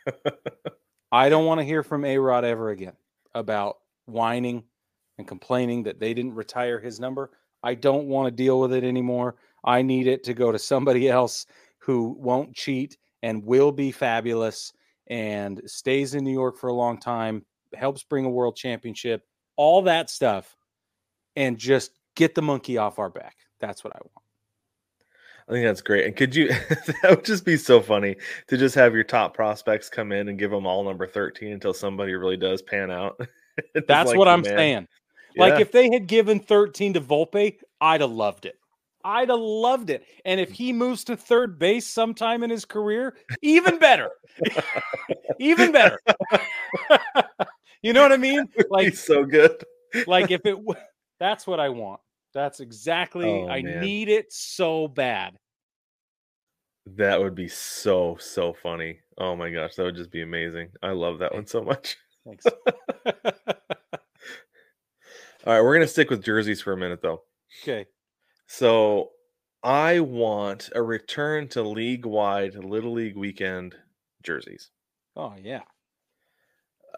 I 1.13 1.29
don't 1.29 1.47
want 1.47 1.61
to 1.61 1.65
hear 1.65 1.83
from 1.83 2.05
A 2.05 2.19
Rod 2.19 2.45
ever 2.45 2.71
again 2.71 2.93
about 3.35 3.79
whining 4.05 4.65
and 5.19 5.27
complaining 5.27 5.83
that 5.85 5.99
they 5.99 6.13
didn't 6.13 6.35
retire 6.35 6.79
his 6.79 7.01
number. 7.01 7.31
I 7.63 7.75
don't 7.75 8.07
want 8.07 8.27
to 8.27 8.31
deal 8.31 8.61
with 8.61 8.73
it 8.73 8.85
anymore. 8.85 9.37
I 9.65 9.83
need 9.83 10.07
it 10.07 10.23
to 10.25 10.35
go 10.35 10.53
to 10.53 10.59
somebody 10.59 11.09
else 11.09 11.47
who 11.79 12.17
won't 12.19 12.55
cheat 12.55 12.99
and 13.23 13.45
will 13.45 13.73
be 13.73 13.91
fabulous 13.91 14.73
and 15.09 15.61
stays 15.67 16.15
in 16.15 16.25
New 16.25 16.33
York 16.33 16.59
for 16.59 16.69
a 16.69 16.75
long 16.75 16.99
time, 16.99 17.45
helps 17.77 18.03
bring 18.03 18.25
a 18.25 18.31
world 18.31 18.57
championship, 18.57 19.23
all 19.57 19.83
that 19.83 20.11
stuff, 20.11 20.57
and 21.35 21.59
just 21.59 21.93
get 22.15 22.35
the 22.35 22.43
monkey 22.43 22.79
off 22.79 22.99
our 22.99 23.11
back. 23.11 23.37
That's 23.61 23.85
what 23.85 23.95
I 23.95 23.99
want. 23.99 24.27
I 25.49 25.53
think 25.53 25.65
that's 25.65 25.81
great. 25.81 26.07
And 26.07 26.17
could 26.17 26.35
you? 26.35 26.49
that 27.03 27.11
would 27.11 27.25
just 27.25 27.45
be 27.45 27.57
so 27.57 27.81
funny 27.81 28.17
to 28.49 28.57
just 28.57 28.75
have 28.75 28.95
your 28.95 29.05
top 29.05 29.35
prospects 29.35 29.89
come 29.89 30.11
in 30.11 30.29
and 30.29 30.39
give 30.39 30.51
them 30.51 30.67
all 30.67 30.83
number 30.83 31.07
thirteen 31.07 31.53
until 31.53 31.73
somebody 31.73 32.15
really 32.15 32.37
does 32.37 32.63
pan 32.63 32.91
out. 32.91 33.21
That's 33.87 34.11
like 34.11 34.19
what 34.19 34.29
I'm 34.29 34.43
man. 34.43 34.57
saying. 34.57 34.89
Like 35.39 35.61
if 35.61 35.71
they 35.71 35.91
had 35.93 36.07
given 36.07 36.41
13 36.41 36.95
to 36.95 37.01
Volpe, 37.01 37.57
I'd 37.81 38.01
have 38.01 38.11
loved 38.11 38.47
it. 38.47 38.59
I'd 39.05 39.29
have 39.29 39.39
loved 39.39 39.91
it. 39.91 40.05
And 40.25 40.41
if 40.41 40.51
mm. 40.51 40.55
he 40.55 40.73
moves 40.73 41.05
to 41.05 41.17
third 41.17 41.59
base 41.59 41.87
sometime 41.87 42.43
in 42.43 42.51
his 42.51 42.65
career, 42.65 43.17
even 43.43 43.79
better. 43.79 44.11
even 45.39 45.73
better. 45.73 46.01
You 47.87 47.93
know 47.93 48.03
what 48.03 48.13
I 48.13 48.17
mean? 48.17 48.49
Like 48.71 48.95
so 48.95 49.25
good. 49.25 49.63
like 50.07 50.31
if 50.31 50.41
it 50.45 50.57
that's 51.21 51.47
what 51.47 51.61
I 51.61 51.69
want. 51.71 52.01
That's 52.35 52.61
exactly 52.61 53.27
Oh, 53.27 53.49
I 53.49 53.63
man. 53.63 53.81
need 53.81 54.09
it 54.09 54.33
so 54.33 54.89
bad. 54.89 55.37
That 56.97 57.21
would 57.21 57.35
be 57.35 57.49
so 57.49 58.17
so 58.21 58.53
funny. 58.53 59.01
Oh 59.19 59.35
my 59.35 59.51
gosh, 59.51 59.75
that 59.77 59.85
would 59.85 59.97
just 59.97 60.11
be 60.13 60.23
amazing. 60.23 60.69
I 60.83 60.91
love 60.91 61.19
that 61.21 61.35
one 61.35 61.47
so 61.47 61.63
much. 61.63 61.97
Thanks. 62.25 62.45
All 65.47 65.53
right, 65.53 65.61
we're 65.63 65.75
gonna 65.75 65.87
stick 65.87 66.11
with 66.11 66.25
jerseys 66.25 66.61
for 66.61 66.73
a 66.73 66.77
minute 66.77 67.01
though. 67.03 67.23
okay. 67.63 67.87
So 68.49 69.11
I 69.63 70.01
want 70.01 70.71
a 70.75 70.83
return 70.83 71.49
to 71.49 71.63
league 71.63 72.05
wide 72.07 72.55
Little 72.57 72.93
League 72.93 73.17
weekend 73.17 73.75
jerseys. 74.23 74.71
Oh 75.17 75.35
yeah. 75.41 75.63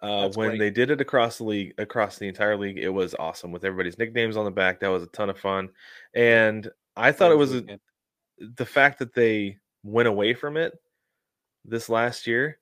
Uh, 0.00 0.30
when 0.34 0.50
great. 0.50 0.58
they 0.58 0.70
did 0.70 0.90
it 0.90 1.00
across 1.00 1.38
the 1.38 1.44
league, 1.44 1.74
across 1.78 2.18
the 2.18 2.28
entire 2.28 2.56
league, 2.56 2.78
it 2.78 2.88
was 2.88 3.14
awesome 3.18 3.50
with 3.50 3.64
everybody's 3.64 3.98
nicknames 3.98 4.36
on 4.36 4.44
the 4.44 4.50
back. 4.50 4.78
That 4.80 4.88
was 4.88 5.02
a 5.02 5.08
ton 5.08 5.28
of 5.30 5.38
fun, 5.38 5.70
and 6.14 6.70
I 6.96 7.12
thought 7.12 7.32
it 7.32 7.38
was 7.38 7.54
a, 7.54 7.64
the 8.38 8.66
fact 8.66 8.98
that 9.00 9.14
they 9.14 9.58
went 9.82 10.08
away 10.08 10.34
from 10.34 10.56
it 10.56 10.74
this 11.64 11.88
last 11.88 12.26
year 12.26 12.58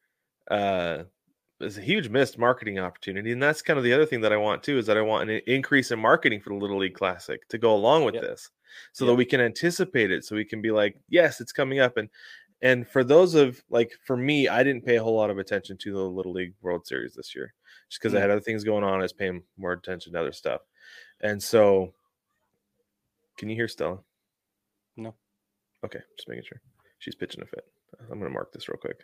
uh 0.51 1.03
is 1.61 1.79
a 1.79 1.81
huge 1.83 2.09
missed 2.09 2.39
marketing 2.39 2.79
opportunity 2.79 3.33
and 3.33 3.43
that's 3.43 3.63
kind 3.63 3.79
of 3.79 3.85
the 3.85 3.93
other 3.93 4.05
thing 4.07 4.21
that 4.21 4.33
i 4.33 4.37
want 4.37 4.63
too 4.63 4.79
is 4.79 4.87
that 4.87 4.97
i 4.99 5.01
want 5.01 5.29
an 5.31 5.41
increase 5.47 5.91
in 5.91 5.99
marketing 5.99 6.41
for 6.41 6.51
the 6.51 6.57
little 6.57 6.79
league 6.79 6.95
classic 6.95 7.47
to 7.49 7.57
go 7.59 7.75
along 7.75 8.05
with 8.05 8.15
Yep. 8.15 8.23
this 8.25 8.51
so 8.93 9.07
that 9.07 9.15
we 9.15 9.25
can 9.25 9.41
anticipate 9.41 10.11
it 10.11 10.25
so 10.25 10.37
we 10.37 10.45
can 10.45 10.61
be 10.61 10.71
like 10.71 10.97
yes 11.09 11.41
it's 11.41 11.53
coming 11.53 11.81
up 11.81 11.97
and 11.97 12.09
and 12.63 12.89
for 12.89 13.05
those 13.05 13.35
of 13.35 13.63
like 13.71 13.93
for 14.07 14.17
me 14.17 14.49
i 14.49 14.63
didn't 14.63 14.85
pay 14.85 14.97
a 14.97 15.03
whole 15.03 15.15
lot 15.17 15.31
of 15.31 15.39
attention 15.39 15.77
to 15.77 15.93
the 15.93 16.01
little 16.01 16.33
league 16.33 16.55
world 16.63 16.87
series 16.87 17.15
this 17.15 17.35
year 17.35 17.53
just 17.89 18.01
because 18.01 18.15
i 18.15 18.19
Mm. 18.19 18.21
had 18.23 18.31
other 18.31 18.41
things 18.41 18.65
going 18.65 18.83
on 18.85 18.99
i 18.99 19.03
was 19.03 19.13
paying 19.13 19.43
more 19.59 19.73
attention 19.73 20.13
to 20.15 20.21
other 20.21 20.33
stuff. 20.33 20.63
And 21.21 21.43
so 21.43 21.93
can 23.39 23.49
you 23.51 23.57
hear 23.57 23.69
stella? 23.69 23.99
No. 24.97 25.15
okay 25.85 26.01
just 26.17 26.29
making 26.29 26.45
sure. 26.45 26.61
She's 26.99 27.15
pitching 27.15 27.43
a 27.43 27.47
fit. 27.47 27.65
I'm 28.01 28.19
going 28.19 28.23
to 28.23 28.31
mark 28.31 28.53
this 28.53 28.69
real 28.69 28.79
quick. 28.79 29.01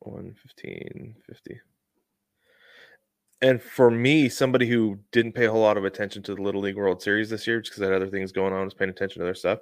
115 0.00 1.14
50 1.26 1.60
and 3.42 3.60
for 3.62 3.90
me 3.90 4.28
somebody 4.28 4.66
who 4.66 4.98
didn't 5.12 5.32
pay 5.32 5.44
a 5.46 5.50
whole 5.50 5.60
lot 5.60 5.76
of 5.76 5.84
attention 5.84 6.22
to 6.22 6.34
the 6.34 6.42
little 6.42 6.60
league 6.60 6.76
world 6.76 7.02
series 7.02 7.28
this 7.30 7.46
year 7.46 7.60
just 7.60 7.72
because 7.72 7.82
i 7.82 7.86
had 7.86 7.94
other 7.94 8.10
things 8.10 8.32
going 8.32 8.52
on 8.52 8.64
was 8.64 8.74
paying 8.74 8.90
attention 8.90 9.20
to 9.20 9.26
other 9.26 9.34
stuff 9.34 9.58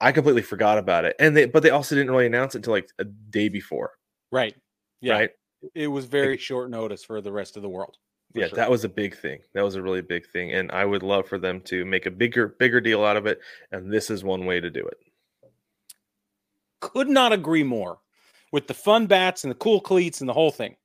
i 0.00 0.12
completely 0.12 0.42
forgot 0.42 0.78
about 0.78 1.04
it 1.04 1.14
and 1.18 1.36
they 1.36 1.46
but 1.46 1.62
they 1.62 1.70
also 1.70 1.94
didn't 1.94 2.10
really 2.10 2.26
announce 2.26 2.54
it 2.54 2.58
until 2.58 2.72
like 2.72 2.88
a 2.98 3.04
day 3.04 3.48
before 3.48 3.92
Right. 4.30 4.54
Yeah. 5.00 5.14
right 5.14 5.30
It 5.74 5.88
was 5.88 6.04
very 6.04 6.36
short 6.36 6.70
notice 6.70 7.02
for 7.04 7.20
the 7.20 7.32
rest 7.32 7.56
of 7.56 7.62
the 7.62 7.68
world. 7.68 7.96
yeah 8.34 8.46
sure. 8.48 8.56
that 8.56 8.70
was 8.70 8.84
a 8.84 8.88
big 8.88 9.16
thing 9.16 9.40
that 9.54 9.62
was 9.64 9.74
a 9.74 9.82
really 9.82 10.02
big 10.02 10.26
thing 10.30 10.52
and 10.52 10.70
i 10.72 10.84
would 10.84 11.02
love 11.02 11.26
for 11.28 11.38
them 11.38 11.60
to 11.62 11.84
make 11.84 12.06
a 12.06 12.10
bigger 12.10 12.48
bigger 12.58 12.80
deal 12.80 13.04
out 13.04 13.16
of 13.16 13.26
it 13.26 13.40
and 13.72 13.92
this 13.92 14.10
is 14.10 14.22
one 14.24 14.44
way 14.46 14.60
to 14.60 14.70
do 14.70 14.86
it 14.86 14.98
could 16.80 17.08
not 17.08 17.32
agree 17.32 17.64
more 17.64 17.98
with 18.52 18.66
the 18.66 18.74
fun 18.74 19.06
bats 19.06 19.44
and 19.44 19.50
the 19.50 19.54
cool 19.56 19.80
cleats 19.80 20.20
and 20.20 20.28
the 20.28 20.32
whole 20.32 20.50
thing. 20.52 20.76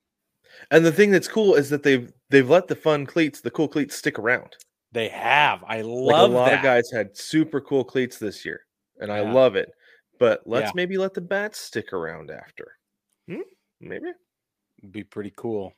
and 0.72 0.84
the 0.86 0.92
thing 0.92 1.12
that's 1.12 1.28
cool 1.28 1.54
is 1.56 1.70
that 1.70 1.84
they've 1.84 2.12
they've 2.30 2.50
let 2.50 2.68
the 2.68 2.76
fun 2.76 3.06
cleats 3.06 3.42
the 3.42 3.52
cool 3.52 3.68
cleats 3.68 3.96
stick 3.96 4.18
around 4.20 4.56
They 4.92 5.10
have. 5.10 5.64
I 5.68 5.82
like 5.82 6.14
love 6.14 6.32
a 6.32 6.34
lot 6.34 6.50
that. 6.50 6.58
of 6.60 6.64
guys 6.64 6.90
had 6.92 7.16
super 7.18 7.62
cool 7.62 7.84
cleats 7.84 8.18
this 8.18 8.44
year 8.46 8.62
and 9.04 9.12
i 9.12 9.20
love 9.22 9.56
it 9.56 9.70
but 10.20 10.42
let's 10.46 10.68
Yeah. 10.70 10.72
maybe 10.76 10.98
let 10.98 11.14
the 11.14 11.22
bats 11.22 11.60
stick 11.60 11.94
around 11.94 12.32
after 12.32 12.72
hmm? 13.28 13.42
maybe 13.80 14.12
Be 14.92 15.04
pretty 15.04 15.34
cool. 15.36 15.74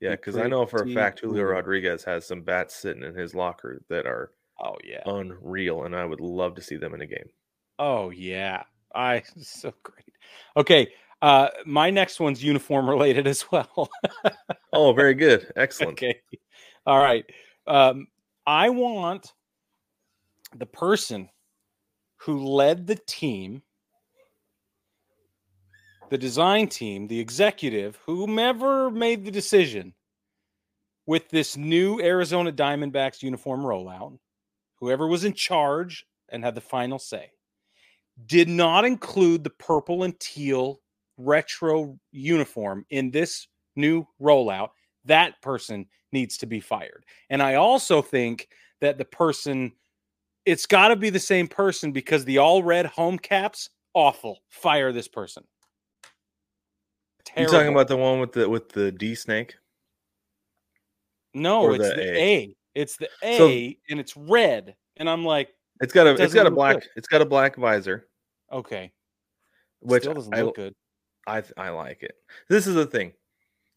yeah 0.00 0.10
because 0.10 0.36
i 0.36 0.46
know 0.48 0.66
for 0.66 0.82
a 0.82 0.88
fact 0.92 1.20
julio 1.20 1.44
cool. 1.44 1.52
rodriguez 1.52 2.02
has 2.04 2.26
some 2.26 2.42
bats 2.42 2.74
sitting 2.74 3.02
in 3.04 3.14
his 3.14 3.34
locker 3.34 3.80
that 3.88 4.06
are 4.06 4.32
Oh 4.58 4.76
yeah. 4.82 5.02
unreal 5.06 5.84
and 5.84 5.94
i 5.94 6.04
would 6.04 6.20
love 6.20 6.54
to 6.56 6.62
see 6.62 6.76
them 6.76 6.94
in 6.94 7.02
a 7.02 7.06
game 7.06 7.28
Oh 7.78 8.08
yeah. 8.08 8.62
I 8.94 9.22
so 9.42 9.70
great. 9.82 10.08
Okay. 10.56 10.88
Uh 11.20 11.48
my 11.66 11.90
next 11.90 12.20
one's 12.20 12.42
uniform 12.42 12.88
related 12.88 13.26
as 13.26 13.44
well. 13.52 13.90
oh 14.72 14.94
very 14.94 15.12
good 15.12 15.52
excellent 15.56 15.92
okay. 15.98 16.18
All 16.86 16.98
right. 16.98 17.26
Um 17.66 18.06
I 18.46 18.70
want 18.70 19.34
the 20.56 20.64
person 20.64 21.28
who 22.26 22.44
led 22.44 22.88
the 22.88 22.96
team, 23.06 23.62
the 26.10 26.18
design 26.18 26.66
team, 26.66 27.06
the 27.06 27.20
executive, 27.20 27.96
whomever 28.04 28.90
made 28.90 29.24
the 29.24 29.30
decision 29.30 29.94
with 31.06 31.28
this 31.30 31.56
new 31.56 32.00
Arizona 32.00 32.50
Diamondbacks 32.50 33.22
uniform 33.22 33.60
rollout, 33.60 34.18
whoever 34.80 35.06
was 35.06 35.24
in 35.24 35.34
charge 35.34 36.04
and 36.28 36.42
had 36.42 36.56
the 36.56 36.60
final 36.60 36.98
say, 36.98 37.30
did 38.26 38.48
not 38.48 38.84
include 38.84 39.44
the 39.44 39.50
purple 39.50 40.02
and 40.02 40.18
teal 40.18 40.80
retro 41.16 41.96
uniform 42.10 42.84
in 42.90 43.12
this 43.12 43.46
new 43.76 44.04
rollout. 44.20 44.70
That 45.04 45.40
person 45.42 45.86
needs 46.10 46.38
to 46.38 46.46
be 46.46 46.58
fired. 46.58 47.04
And 47.30 47.40
I 47.40 47.54
also 47.54 48.02
think 48.02 48.48
that 48.80 48.98
the 48.98 49.04
person, 49.04 49.72
it's 50.46 50.64
got 50.66 50.88
to 50.88 50.96
be 50.96 51.10
the 51.10 51.18
same 51.20 51.46
person 51.48 51.92
because 51.92 52.24
the 52.24 52.38
all 52.38 52.62
red 52.62 52.86
home 52.86 53.18
caps, 53.18 53.68
awful. 53.94 54.38
Fire 54.48 54.92
this 54.92 55.08
person. 55.08 55.44
you 57.36 57.46
talking 57.46 57.72
about 57.72 57.88
the 57.88 57.96
one 57.96 58.20
with 58.20 58.32
the 58.32 58.48
with 58.48 58.68
the 58.70 58.90
d 58.92 59.14
snake 59.14 59.56
no? 61.34 61.62
or 61.62 61.74
It's 61.74 61.88
the 61.88 61.94
the 61.96 62.02
A? 62.02 62.16
A. 62.36 62.56
It's 62.74 62.96
the 62.96 63.08
A, 63.22 63.36
So- 63.38 63.48
and 63.90 64.00
it's 64.00 64.16
red. 64.16 64.74
And 64.98 65.08
I'm 65.10 65.24
like, 65.24 65.50
it's 65.80 65.92
got 65.92 66.06
a 66.06 66.10
It 66.10 66.12
it's 66.14 66.20
doesn't 66.22 66.36
got 66.36 66.46
a 66.46 66.50
black 66.50 66.76
good. 66.80 66.88
it's 66.96 67.08
got 67.08 67.20
a 67.20 67.26
black 67.26 67.56
visor 67.56 68.08
okay, 68.50 68.92
which 69.80 70.04
Still 70.04 70.14
doesn't 70.14 70.34
I, 70.34 70.42
look 70.42 70.54
good. 70.56 70.74
I 71.26 71.42
I 71.58 71.68
like 71.70 72.02
it. 72.02 72.14
This 72.48 72.66
is 72.66 72.74
the 72.74 72.86
thing. 72.86 73.12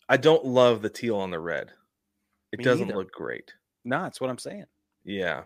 I 0.08 0.16
don't 0.18 0.46
love 0.46 0.82
the 0.82 0.90
teal 0.90 1.18
on 1.18 1.30
the 1.32 1.40
red. 1.40 1.72
It 2.54 2.60
Me 2.60 2.64
doesn't 2.66 2.88
neither. 2.88 3.00
look 3.00 3.12
great. 3.12 3.54
No, 3.86 4.04
that's 4.04 4.22
what 4.22 4.30
I'm 4.30 4.38
saying. 4.38 4.66
Yeah, 5.04 5.44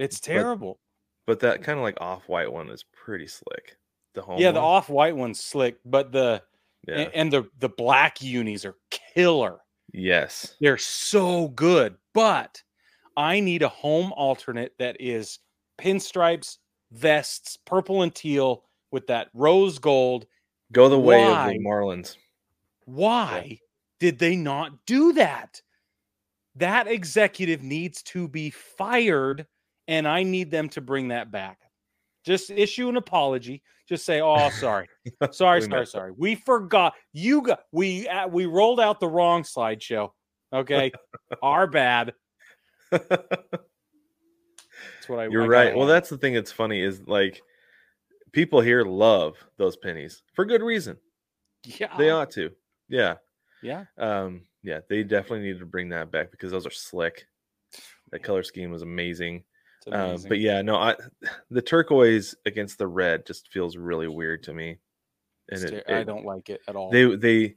It's 0.00 0.18
terrible. 0.20 0.80
but 1.26 1.40
that 1.40 1.62
kind 1.62 1.78
of 1.78 1.82
like 1.84 2.00
off 2.00 2.28
white 2.28 2.52
one 2.52 2.68
is 2.70 2.84
pretty 2.92 3.26
slick. 3.26 3.76
The 4.14 4.22
home. 4.22 4.40
yeah, 4.40 4.50
the 4.50 4.60
off 4.60 4.88
white 4.88 5.14
one's 5.14 5.38
slick, 5.44 5.76
but 5.84 6.10
the 6.10 6.42
Yeah. 6.88 6.94
and, 6.96 7.14
and 7.14 7.32
the 7.32 7.48
the 7.58 7.68
black 7.68 8.20
unis 8.22 8.64
are 8.64 8.76
killer. 8.90 9.58
yes. 9.92 10.56
They're 10.60 10.78
so 10.78 11.48
good, 11.48 11.96
but 12.14 12.60
I 13.16 13.40
need 13.40 13.62
a 13.62 13.68
home 13.68 14.12
alternate 14.16 14.72
that 14.78 14.96
is 15.00 15.38
pinstripes, 15.78 16.58
vests, 16.92 17.56
purple 17.66 18.02
and 18.02 18.14
teal 18.14 18.64
with 18.90 19.06
that 19.08 19.28
rose 19.34 19.78
gold. 19.78 20.26
Go 20.72 20.88
the 20.88 20.98
way 20.98 21.22
of 21.24 21.48
the 21.48 21.58
Marlins. 21.60 22.16
Why 22.86 23.58
did 24.00 24.18
they 24.18 24.34
not 24.36 24.72
do 24.86 25.12
that? 25.12 25.60
That 26.56 26.88
executive 26.88 27.62
needs 27.62 28.02
to 28.04 28.26
be 28.26 28.50
fired, 28.50 29.46
and 29.90 30.08
I 30.08 30.22
need 30.22 30.50
them 30.50 30.70
to 30.70 30.80
bring 30.80 31.08
that 31.08 31.30
back. 31.30 31.58
Just 32.24 32.50
issue 32.50 32.88
an 32.88 32.96
apology. 32.96 33.62
Just 33.88 34.06
say, 34.06 34.20
"Oh, 34.20 34.48
sorry, 34.50 34.88
sorry, 35.32 35.62
sorry, 35.62 35.86
sorry. 35.86 36.12
We 36.16 36.36
forgot. 36.36 36.94
You 37.12 37.42
got 37.42 37.60
we 37.72 38.08
uh, 38.08 38.28
we 38.28 38.46
rolled 38.46 38.80
out 38.80 39.00
the 39.00 39.08
wrong 39.08 39.42
slideshow. 39.42 40.10
Okay, 40.52 40.92
our 41.42 41.66
bad. 41.66 42.14
That's 42.90 43.08
what 45.08 45.18
I. 45.18 45.26
You're 45.26 45.42
I 45.42 45.48
right. 45.48 45.76
Well, 45.76 45.86
that's 45.86 46.08
the 46.08 46.18
thing 46.18 46.34
that's 46.34 46.52
funny 46.52 46.80
is 46.80 47.02
like 47.06 47.42
people 48.32 48.60
here 48.60 48.84
love 48.84 49.36
those 49.56 49.76
pennies 49.76 50.22
for 50.34 50.44
good 50.44 50.62
reason. 50.62 50.96
yeah, 51.64 51.96
They 51.96 52.10
ought 52.10 52.30
to. 52.32 52.50
Yeah. 52.88 53.16
yeah. 53.62 53.84
Um, 53.98 54.42
yeah, 54.62 54.80
they 54.88 55.02
definitely 55.02 55.46
need 55.46 55.58
to 55.58 55.66
bring 55.66 55.88
that 55.88 56.12
back 56.12 56.30
because 56.30 56.52
those 56.52 56.66
are 56.66 56.70
slick. 56.70 57.26
That 58.12 58.22
color 58.22 58.42
scheme 58.44 58.70
was 58.70 58.82
amazing. 58.82 59.42
Um, 59.90 60.22
but 60.28 60.38
yeah, 60.38 60.62
no, 60.62 60.76
I 60.76 60.96
the 61.50 61.62
turquoise 61.62 62.34
against 62.46 62.78
the 62.78 62.86
red 62.86 63.26
just 63.26 63.48
feels 63.52 63.76
really 63.76 64.08
weird 64.08 64.42
to 64.44 64.54
me. 64.54 64.78
And 65.50 65.62
it, 65.64 65.84
I 65.88 65.98
it- 66.00 66.04
don't 66.04 66.24
like 66.24 66.48
it 66.50 66.60
at 66.68 66.76
all. 66.76 66.90
they 66.90 67.16
they 67.16 67.56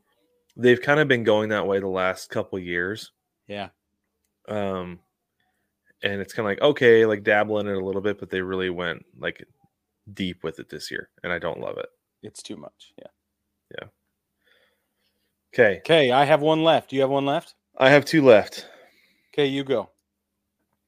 they've 0.58 0.82
kind 0.82 1.00
of 1.00 1.08
been 1.08 1.24
going 1.24 1.50
that 1.50 1.68
way 1.68 1.80
the 1.80 1.88
last 1.88 2.30
couple 2.30 2.58
years. 2.60 3.12
yeah, 3.48 3.70
Um 4.48 5.00
and 6.02 6.20
it's 6.22 6.34
kind 6.34 6.46
of 6.46 6.52
like 6.52 6.62
okay, 6.62 7.06
like 7.06 7.24
dabbling 7.24 7.68
in 7.68 7.74
it 7.76 7.82
a 7.82 7.86
little 7.86 8.02
bit, 8.02 8.20
but 8.20 8.30
they 8.30 8.42
really 8.42 8.70
went 8.70 9.06
like 9.18 9.46
deep 10.14 10.44
with 10.44 10.60
it 10.60 10.70
this 10.70 10.92
year, 10.92 11.10
and 11.24 11.32
I 11.32 11.40
don't 11.40 11.60
love 11.62 11.78
it. 11.78 11.88
it's 12.24 12.44
too 12.44 12.58
much. 12.58 12.94
Yeah. 13.00 13.08
Yeah. 13.80 13.88
Okay, 15.54 15.78
Okay, 15.80 16.12
I 16.12 16.26
have 16.26 16.42
one 16.42 16.64
left. 16.64 16.90
Do 16.90 16.96
you 16.96 17.02
have 17.04 17.12
one 17.12 17.26
left? 17.26 17.56
I 17.78 17.90
have 17.90 18.06
two 18.06 18.24
left. 18.24 18.68
Okay, 19.34 19.46
you 19.46 19.64
go. 19.64 19.90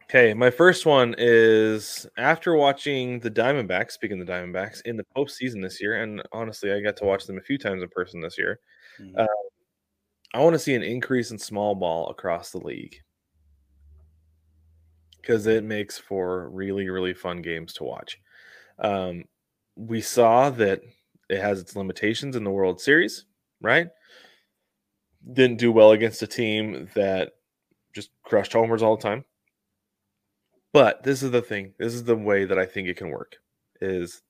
Okay, 0.08 0.36
my 0.36 0.52
first 0.52 0.86
one 0.86 1.16
is 1.18 2.06
after 2.18 2.56
watching 2.56 3.20
the 3.20 3.32
Diamondbacks, 3.32 3.92
speaking 3.92 4.22
of 4.22 4.28
the 4.28 4.32
Diamondbacks, 4.34 4.82
in 4.86 4.98
the 4.98 5.06
postseason 5.16 5.64
this 5.64 5.82
year, 5.82 6.04
and 6.04 6.22
honestly, 6.32 6.72
I 6.72 6.80
got 6.80 6.96
to 6.98 7.06
watch 7.06 7.26
them 7.26 7.40
a 7.40 7.42
few 7.42 7.58
times 7.58 7.82
in 7.82 7.90
person 7.90 8.22
this 8.22 8.38
year. 8.38 8.60
Mhm. 9.00 9.18
Uh, 9.18 9.28
I 10.34 10.40
want 10.44 10.54
to 10.54 10.60
see 10.60 10.76
an 10.76 10.84
increase 10.84 11.32
in 11.32 11.40
small 11.40 11.74
ball 11.74 12.10
across 12.10 12.52
the 12.52 12.60
league 12.60 13.02
because 15.22 15.48
it 15.48 15.64
makes 15.64 15.98
for 15.98 16.50
really, 16.50 16.88
really 16.90 17.14
fun 17.14 17.42
games 17.42 17.74
to 17.74 17.84
watch. 17.84 18.20
Um, 18.78 19.26
we 19.76 20.02
saw 20.02 20.52
that 20.52 20.82
it 21.30 21.40
has 21.40 21.60
its 21.60 21.76
limitations 21.76 22.36
in 22.36 22.44
the 22.44 22.52
World 22.52 22.80
Series, 22.80 23.26
right? 23.60 23.90
Didn't 25.34 25.58
do 25.58 25.72
well 25.72 25.92
against 25.92 26.22
a 26.22 26.28
team 26.28 26.90
that 26.94 27.34
just 27.94 28.12
crushed 28.24 28.54
homers 28.54 28.84
all 28.84 28.98
the 28.98 29.02
time. 29.04 29.26
But 30.76 31.04
this 31.04 31.24
is 31.24 31.32
the 31.32 31.42
thing. 31.42 31.74
This 31.80 31.94
is 31.94 32.04
the 32.04 32.18
way 32.18 32.44
that 32.44 32.60
I 32.60 32.66
think 32.66 32.90
it 32.90 32.98
can 32.98 33.10
work. 33.10 33.38
Is 33.80 34.24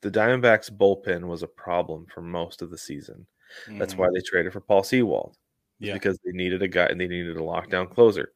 the 0.00 0.10
Diamondbacks 0.10 0.70
bullpen 0.70 1.26
was 1.26 1.42
a 1.42 1.46
problem 1.46 2.06
for 2.06 2.22
most 2.22 2.62
of 2.62 2.70
the 2.70 2.78
season. 2.78 3.26
That's 3.68 3.92
Mhm. 3.92 3.98
why 3.98 4.08
they 4.14 4.22
traded 4.22 4.54
for 4.54 4.62
Paul 4.62 4.84
Sewald. 4.84 5.36
Yeah. 5.80 5.92
Because 5.92 6.18
they 6.24 6.32
needed 6.32 6.62
a 6.62 6.68
guy 6.68 6.86
and 6.86 6.98
they 6.98 7.08
needed 7.08 7.36
a 7.36 7.40
lockdown 7.40 7.90
closer. 7.90 8.32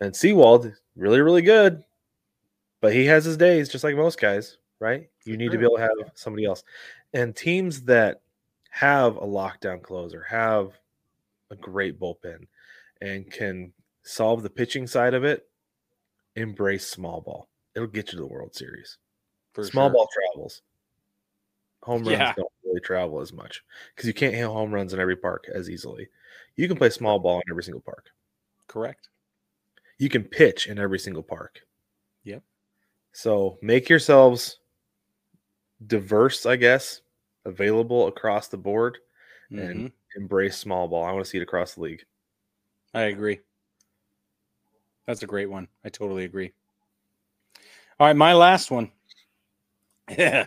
And 0.00 0.16
Sewald, 0.16 0.72
really, 0.96 1.20
really 1.20 1.42
good. 1.42 1.84
But 2.80 2.94
he 2.94 3.04
has 3.04 3.26
his 3.26 3.36
days, 3.36 3.68
just 3.68 3.84
like 3.84 3.94
most 3.96 4.18
guys, 4.18 4.56
right? 4.80 5.10
You 5.24 5.36
need 5.36 5.50
to 5.50 5.58
be 5.58 5.64
able 5.64 5.76
to 5.76 5.82
have 5.82 6.12
somebody 6.14 6.46
else. 6.46 6.64
And 7.12 7.36
teams 7.36 7.82
that 7.82 8.22
have 8.70 9.16
a 9.16 9.26
lockdown 9.26 9.82
closer, 9.82 10.22
have 10.22 10.78
a 11.50 11.56
great 11.56 11.98
bullpen, 12.00 12.46
and 13.02 13.30
can 13.30 13.74
solve 14.02 14.42
the 14.42 14.50
pitching 14.50 14.86
side 14.86 15.12
of 15.12 15.24
it, 15.24 15.47
embrace 16.38 16.86
small 16.86 17.20
ball. 17.20 17.48
It'll 17.74 17.88
get 17.88 18.06
you 18.12 18.18
to 18.18 18.24
the 18.24 18.26
World 18.26 18.54
Series. 18.54 18.98
For 19.52 19.64
small 19.64 19.88
sure. 19.88 19.94
ball 19.94 20.08
travels. 20.12 20.62
Home 21.84 22.02
runs 22.02 22.10
Yeah. 22.12 22.34
don't 22.36 22.52
really 22.64 22.80
travel 22.80 23.20
as 23.20 23.32
much 23.32 23.62
because 23.94 24.06
you 24.06 24.14
can't 24.14 24.34
hit 24.34 24.44
home 24.46 24.72
runs 24.72 24.92
in 24.92 25.00
every 25.00 25.16
park 25.16 25.46
as 25.52 25.70
easily. 25.70 26.08
You 26.56 26.68
can 26.68 26.76
play 26.76 26.90
small 26.90 27.18
ball 27.18 27.36
in 27.36 27.50
every 27.50 27.62
single 27.62 27.80
park. 27.82 28.10
Correct. 28.66 29.08
You 29.98 30.08
can 30.08 30.24
pitch 30.24 30.66
in 30.66 30.78
every 30.78 30.98
single 30.98 31.22
park. 31.22 31.60
Yep. 32.24 32.42
So 33.12 33.58
make 33.62 33.88
yourselves 33.88 34.60
diverse, 35.86 36.46
I 36.46 36.56
guess, 36.56 37.00
available 37.44 38.08
across 38.08 38.48
the 38.48 38.58
board 38.58 38.98
Mhm. 39.50 39.62
and 39.62 39.92
embrace 40.16 40.56
small 40.58 40.88
ball. 40.88 41.04
I 41.04 41.12
want 41.12 41.24
to 41.24 41.30
see 41.30 41.38
it 41.38 41.42
across 41.42 41.74
the 41.74 41.80
league. 41.82 42.04
I 42.94 43.02
agree. 43.02 43.40
That's 45.08 45.22
a 45.22 45.26
great 45.26 45.48
one. 45.50 45.66
I 45.86 45.88
totally 45.88 46.24
agree. 46.24 46.52
All 47.98 48.06
right, 48.06 48.14
my 48.14 48.34
last 48.34 48.70
one. 48.70 48.92
Yeah. 50.16 50.44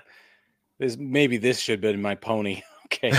This 0.78 0.98
maybe 0.98 1.38
this 1.38 1.60
should 1.60 1.74
have 1.74 1.82
been 1.82 2.02
my 2.02 2.16
pony. 2.16 2.62
Okay. 2.94 3.10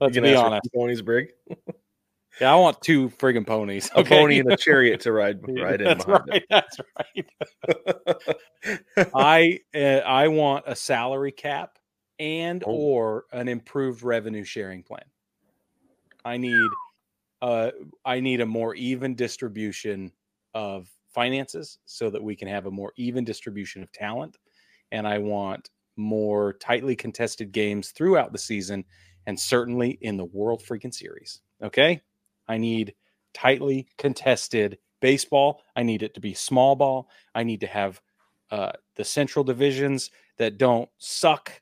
Let's 0.00 0.16
be 0.16 0.36
honest. 0.36 0.72
Ponies 0.72 1.02
brig. 1.02 1.32
Yeah, 2.40 2.52
I 2.52 2.54
want 2.54 2.80
two 2.80 3.08
friggin' 3.08 3.44
ponies. 3.44 3.90
A 3.96 4.04
pony 4.04 4.38
and 4.38 4.52
a 4.52 4.56
chariot 4.56 5.00
to 5.00 5.10
ride 5.10 5.40
ride 5.60 5.80
in 5.80 5.86
that's 5.88 6.04
behind 6.04 6.28
right. 6.28 6.44
That's 6.48 6.78
right. 6.96 7.26
I 9.16 9.58
uh, 9.74 10.02
I 10.06 10.28
want 10.28 10.62
a 10.68 10.76
salary 10.76 11.32
cap 11.32 11.76
and 12.20 12.62
Oh. 12.64 12.70
or 12.70 13.24
an 13.32 13.48
improved 13.48 14.04
revenue 14.04 14.44
sharing 14.44 14.84
plan. 14.84 15.02
I 16.24 16.36
need 16.36 16.68
uh 17.44 17.70
I 18.04 18.20
need 18.20 18.40
a 18.40 18.46
more 18.46 18.74
even 18.74 19.14
distribution 19.14 20.10
of 20.54 20.88
finances 21.10 21.78
so 21.84 22.10
that 22.10 22.22
we 22.22 22.34
can 22.34 22.48
have 22.48 22.66
a 22.66 22.70
more 22.70 22.92
even 22.96 23.24
distribution 23.24 23.82
of 23.82 23.92
talent 23.92 24.38
and 24.90 25.06
I 25.06 25.18
want 25.18 25.70
more 25.96 26.54
tightly 26.54 26.96
contested 26.96 27.52
games 27.52 27.90
throughout 27.90 28.32
the 28.32 28.38
season 28.38 28.84
and 29.26 29.38
certainly 29.38 29.98
in 30.00 30.16
the 30.16 30.24
World 30.24 30.62
freaking 30.62 30.92
series. 30.92 31.40
Okay? 31.62 32.00
I 32.48 32.58
need 32.58 32.94
tightly 33.32 33.88
contested 33.98 34.78
baseball. 35.00 35.62
I 35.76 35.82
need 35.82 36.02
it 36.02 36.14
to 36.14 36.20
be 36.20 36.34
small 36.34 36.76
ball. 36.76 37.08
I 37.34 37.42
need 37.42 37.60
to 37.60 37.66
have 37.66 38.00
uh, 38.50 38.72
the 38.96 39.04
central 39.04 39.44
divisions 39.44 40.10
that 40.38 40.58
don't 40.58 40.88
suck 40.98 41.60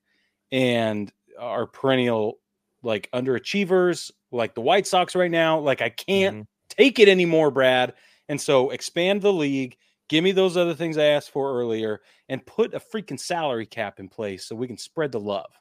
and 0.51 1.13
are 1.39 1.67
perennial 1.67 2.39
like 2.83 3.11
underachievers, 3.13 4.11
like 4.33 4.55
the 4.55 4.61
White 4.61 4.87
Sox 4.87 5.15
right 5.15 5.31
now. 5.31 5.59
Like 5.61 5.83
I 5.83 5.91
can't 5.91 6.37
Mhm. 6.37 6.47
take 6.69 6.99
it 6.99 7.09
anymore, 7.09 7.51
Brad. 7.51 7.95
And 8.29 8.41
so 8.41 8.71
expand 8.71 9.23
the 9.23 9.33
league. 9.33 9.77
Give 10.09 10.25
me 10.25 10.33
those 10.33 10.57
other 10.57 10.75
things 10.75 10.99
I 10.99 11.05
asked 11.07 11.31
for 11.31 11.59
earlier, 11.59 12.03
and 12.29 12.45
put 12.47 12.75
a 12.75 12.81
freaking 12.81 13.19
salary 13.21 13.67
cap 13.67 14.01
in 14.01 14.09
place 14.09 14.47
so 14.47 14.57
we 14.57 14.67
can 14.67 14.79
spread 14.79 15.13
the 15.13 15.21
love. 15.21 15.53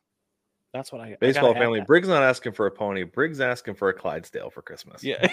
That's 0.74 0.92
what 0.92 1.02
I 1.02 1.06
I 1.12 1.18
Baseball 1.20 1.54
have 1.54 1.62
family. 1.62 1.82
Briggs 1.82 2.08
not 2.08 2.24
asking 2.24 2.54
for 2.54 2.66
a 2.66 2.72
pony. 2.72 3.04
Briggs 3.04 3.42
asking 3.42 3.76
for 3.76 3.90
a 3.90 3.94
Clydesdale 3.94 4.50
for 4.50 4.62
Christmas. 4.62 5.04
Yeah. 5.04 5.28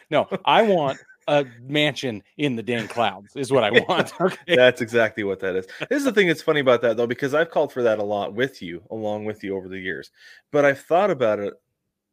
no, 0.10 0.28
I 0.44 0.62
want 0.62 0.98
a 1.28 1.44
mansion 1.60 2.22
in 2.36 2.54
the 2.54 2.62
dang 2.62 2.86
clouds, 2.86 3.34
is 3.34 3.50
what 3.50 3.64
I 3.64 3.70
want. 3.88 4.12
Okay. 4.20 4.54
That's 4.54 4.80
exactly 4.80 5.24
what 5.24 5.40
that 5.40 5.56
is. 5.56 5.66
This 5.90 5.98
is 5.98 6.04
the 6.04 6.12
thing 6.12 6.28
that's 6.28 6.42
funny 6.42 6.60
about 6.60 6.82
that 6.82 6.96
though, 6.96 7.06
because 7.08 7.34
I've 7.34 7.50
called 7.50 7.72
for 7.72 7.82
that 7.82 7.98
a 7.98 8.04
lot 8.04 8.32
with 8.34 8.62
you, 8.62 8.82
along 8.90 9.24
with 9.24 9.42
you 9.42 9.56
over 9.56 9.68
the 9.68 9.78
years. 9.78 10.10
But 10.52 10.64
I've 10.64 10.80
thought 10.80 11.10
about 11.10 11.40
it 11.40 11.54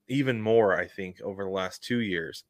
even 0.08 0.42
more, 0.42 0.76
I 0.76 0.88
think, 0.88 1.22
over 1.22 1.44
the 1.44 1.50
last 1.52 1.84
two 1.84 2.00
years, 2.00 2.44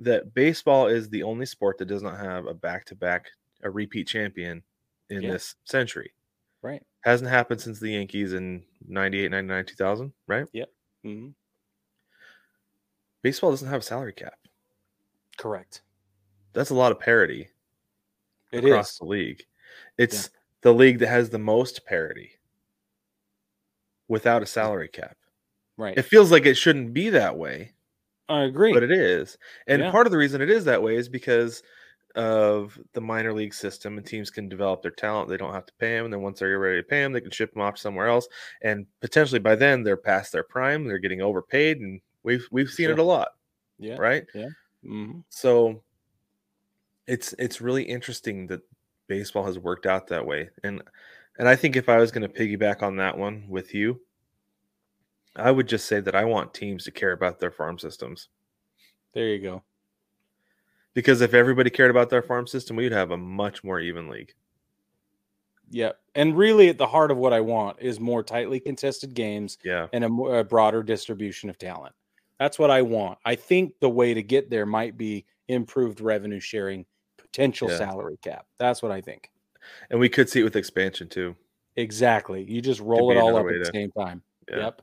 that 0.00 0.34
baseball 0.34 0.86
is 0.86 1.08
the 1.08 1.24
only 1.24 1.46
sport 1.46 1.78
that 1.78 1.86
does 1.86 2.02
not 2.02 2.18
have 2.18 2.46
a 2.46 2.54
back-to-back, 2.54 3.26
a 3.62 3.70
repeat 3.70 4.06
champion 4.06 4.62
in 5.10 5.22
Yeah. 5.22 5.32
this 5.32 5.56
century. 5.64 6.12
Right. 6.62 6.82
Hasn't 7.04 7.30
happened 7.30 7.60
since 7.60 7.80
the 7.80 7.90
Yankees 7.90 8.32
in 8.32 8.64
98, 8.86 9.30
99, 9.30 9.66
2000, 9.66 10.12
right? 10.28 10.46
Mhm. 11.04 11.34
Baseball 13.22 13.50
doesn't 13.50 13.68
have 13.68 13.80
a 13.80 13.84
salary 13.84 14.12
cap. 14.12 14.38
Correct. 15.38 15.82
That's 16.52 16.70
a 16.70 16.74
lot 16.74 16.92
of 16.92 17.00
parity 17.00 17.50
It 18.52 18.64
across 18.64 18.92
is. 18.92 18.98
the 18.98 19.04
league. 19.06 19.44
It's 19.98 20.30
the 20.62 20.72
league 20.74 20.98
that 21.00 21.08
has 21.08 21.30
the 21.30 21.38
most 21.38 21.84
parity 21.86 22.32
without 24.08 24.42
a 24.42 24.46
salary 24.46 24.88
cap. 24.88 25.16
Right. 25.76 25.98
It 25.98 26.02
feels 26.02 26.30
like 26.32 26.46
it 26.46 26.54
shouldn't 26.56 26.92
be 26.94 27.10
that 27.10 27.36
way, 27.36 27.74
I 28.28 28.42
agree. 28.44 28.72
but 28.72 28.82
it 28.82 28.92
is. 28.92 29.38
And 29.66 29.82
Yeah. 29.82 29.90
part 29.90 30.06
of 30.06 30.12
the 30.12 30.18
reason 30.18 30.42
it 30.42 30.50
is 30.50 30.64
that 30.66 30.82
way 30.82 30.96
is 30.96 31.08
because 31.08 31.62
of 32.14 32.78
the 32.92 33.00
minor 33.00 33.32
league 33.32 33.54
system 33.54 33.96
and 33.98 34.06
teams 34.06 34.30
can 34.30 34.48
develop 34.48 34.82
their 34.82 34.90
talent. 34.90 35.28
They 35.28 35.36
don't 35.36 35.54
have 35.54 35.66
to 35.66 35.72
pay 35.74 35.96
them. 35.96 36.06
And 36.06 36.14
then 36.14 36.22
once 36.22 36.38
they're 36.40 36.58
ready 36.58 36.78
to 36.78 36.86
pay 36.86 37.02
them, 37.02 37.12
they 37.12 37.20
can 37.20 37.30
ship 37.30 37.52
them 37.52 37.62
off 37.62 37.78
somewhere 37.78 38.08
else. 38.08 38.28
And 38.62 38.86
potentially 39.00 39.38
by 39.40 39.54
then 39.56 39.82
they're 39.82 39.96
past 39.96 40.32
their 40.32 40.42
prime. 40.42 40.84
They're 40.86 40.98
getting 40.98 41.22
overpaid. 41.22 41.80
And 41.80 42.00
we've 42.22 42.46
we've 42.50 42.70
seen 42.70 42.86
Sure. 42.86 42.92
it 42.92 42.98
a 42.98 43.02
lot, 43.02 43.30
yeah. 43.78 43.96
right? 43.96 44.24
hmm 44.84 45.20
So 45.30 45.82
it's 47.06 47.32
it's 47.38 47.60
really 47.60 47.82
interesting 47.82 48.46
that 48.48 48.60
baseball 49.08 49.44
has 49.44 49.58
worked 49.58 49.86
out 49.86 50.06
that 50.08 50.26
way. 50.26 50.50
And 50.64 50.82
and 51.38 51.48
I 51.48 51.56
think 51.56 51.76
if 51.76 51.88
I 51.88 51.96
was 51.98 52.12
going 52.12 52.28
to 52.30 52.40
piggyback 52.40 52.82
on 52.82 52.96
that 52.96 53.16
one 53.16 53.46
with 53.48 53.74
you, 53.74 54.00
I 55.36 55.50
would 55.50 55.66
just 55.66 55.86
say 55.86 56.00
that 56.00 56.14
I 56.14 56.24
want 56.24 56.52
teams 56.54 56.84
to 56.84 56.90
care 56.90 57.12
about 57.12 57.40
their 57.40 57.50
farm 57.50 57.78
systems. 57.78 58.28
There 59.14 59.28
you 59.28 59.40
go. 59.42 59.62
Because 60.94 61.20
if 61.20 61.32
everybody 61.34 61.70
cared 61.70 61.90
about 61.90 62.10
their 62.10 62.22
farm 62.22 62.46
system, 62.46 62.76
we'd 62.76 62.92
have 62.92 63.10
a 63.10 63.16
much 63.16 63.64
more 63.64 63.80
even 63.80 64.08
league. 64.08 64.34
Yeah. 65.70 65.92
And 66.14 66.36
really, 66.36 66.68
at 66.68 66.76
the 66.76 66.86
heart 66.86 67.10
of 67.10 67.16
what 67.16 67.32
I 67.32 67.40
want 67.40 67.78
is 67.80 67.98
more 67.98 68.22
tightly 68.22 68.60
contested 68.60 69.14
games 69.14 69.56
Yeah. 69.64 69.86
and 69.94 70.04
a, 70.04 70.08
a 70.08 70.44
broader 70.44 70.82
distribution 70.82 71.48
of 71.48 71.56
talent. 71.56 71.94
That's 72.38 72.58
what 72.58 72.70
I 72.70 72.82
want. 72.82 73.18
I 73.24 73.34
think 73.36 73.72
the 73.80 73.88
way 73.88 74.12
to 74.12 74.22
get 74.22 74.50
there 74.50 74.66
might 74.66 74.98
be 74.98 75.24
improved 75.48 76.00
revenue 76.02 76.40
sharing, 76.40 76.84
potential 77.16 77.70
Yeah. 77.70 77.78
salary 77.78 78.18
cap. 78.22 78.46
That's 78.58 78.82
what 78.82 78.92
I 78.92 79.00
think. 79.00 79.30
And 79.90 79.98
we 79.98 80.10
could 80.10 80.28
see 80.28 80.40
it 80.40 80.44
with 80.44 80.56
expansion 80.56 81.08
too. 81.08 81.34
Exactly. 81.76 82.42
You 82.44 82.60
just 82.60 82.80
roll 82.80 83.10
it 83.10 83.16
all 83.16 83.36
up 83.36 83.46
at 83.46 83.52
the 83.52 83.64
to- 83.64 83.70
same 83.72 83.90
time. 83.92 84.22
Yeah. 84.50 84.58
Yep. 84.58 84.82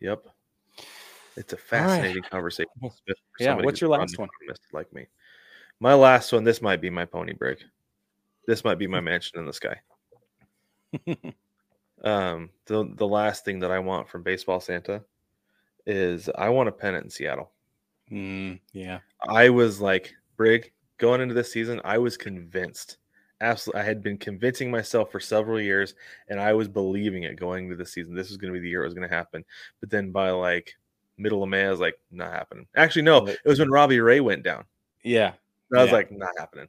Yep. 0.00 0.26
It's 1.38 1.52
a 1.52 1.56
right. 1.56 1.64
fascinating 1.64 2.22
conversation. 2.24 2.70
Especially 2.84 3.22
for 3.36 3.44
yeah, 3.44 3.54
what's 3.54 3.80
your 3.80 3.90
last 3.90 4.18
one? 4.18 4.28
Like 4.72 4.92
me. 4.92 5.06
My 5.80 5.94
last 5.94 6.32
one, 6.32 6.44
this 6.44 6.60
might 6.60 6.80
be 6.80 6.90
my 6.90 7.04
pony 7.04 7.32
Brig. 7.32 7.58
This 8.46 8.64
might 8.64 8.78
be 8.78 8.86
my 8.86 9.00
mansion 9.10 9.38
in 9.38 9.46
the 9.46 9.52
sky. 9.52 9.76
Um, 12.04 12.50
the 12.66 12.88
the 12.94 13.06
last 13.06 13.44
thing 13.44 13.58
that 13.60 13.72
I 13.72 13.78
want 13.80 14.08
from 14.08 14.22
baseball 14.22 14.60
Santa 14.60 15.02
is 15.86 16.28
I 16.36 16.48
want 16.48 16.68
a 16.68 16.72
pennant 16.72 17.04
in 17.04 17.10
Seattle. 17.10 17.50
Mm, 18.10 18.60
yeah. 18.72 19.00
I 19.28 19.48
was 19.48 19.80
like, 19.80 20.14
Brig, 20.36 20.70
going 20.98 21.20
into 21.20 21.34
this 21.34 21.52
season, 21.52 21.80
I 21.84 21.98
was 21.98 22.16
convinced. 22.16 22.98
Absolutely, 23.40 23.80
I 23.80 23.84
had 23.84 24.02
been 24.02 24.18
convincing 24.18 24.70
myself 24.70 25.10
for 25.10 25.20
several 25.20 25.60
years, 25.60 25.94
and 26.28 26.40
I 26.40 26.52
was 26.52 26.68
believing 26.68 27.24
it 27.24 27.38
going 27.38 27.64
into 27.64 27.76
the 27.76 27.86
season. 27.86 28.14
This 28.14 28.28
was 28.28 28.36
going 28.36 28.52
to 28.52 28.58
be 28.58 28.62
the 28.62 28.68
year 28.68 28.82
it 28.82 28.86
was 28.86 28.94
going 28.94 29.08
to 29.08 29.14
happen. 29.14 29.44
But 29.80 29.90
then 29.90 30.10
by 30.10 30.30
like 30.30 30.76
middle 31.18 31.42
of 31.42 31.48
May, 31.48 31.64
I 31.66 31.70
was 31.70 31.80
like, 31.80 31.98
not 32.10 32.32
happening. 32.32 32.66
Actually, 32.76 33.02
no, 33.02 33.26
it 33.26 33.38
was 33.44 33.58
when 33.58 33.70
Robbie 33.70 34.00
Ray 34.00 34.20
went 34.20 34.42
down. 34.42 34.64
Yeah. 35.02 35.32
And 35.70 35.80
I 35.80 35.82
was 35.82 35.90
Yeah. 35.90 35.96
like, 35.96 36.10
not 36.12 36.30
happening. 36.38 36.68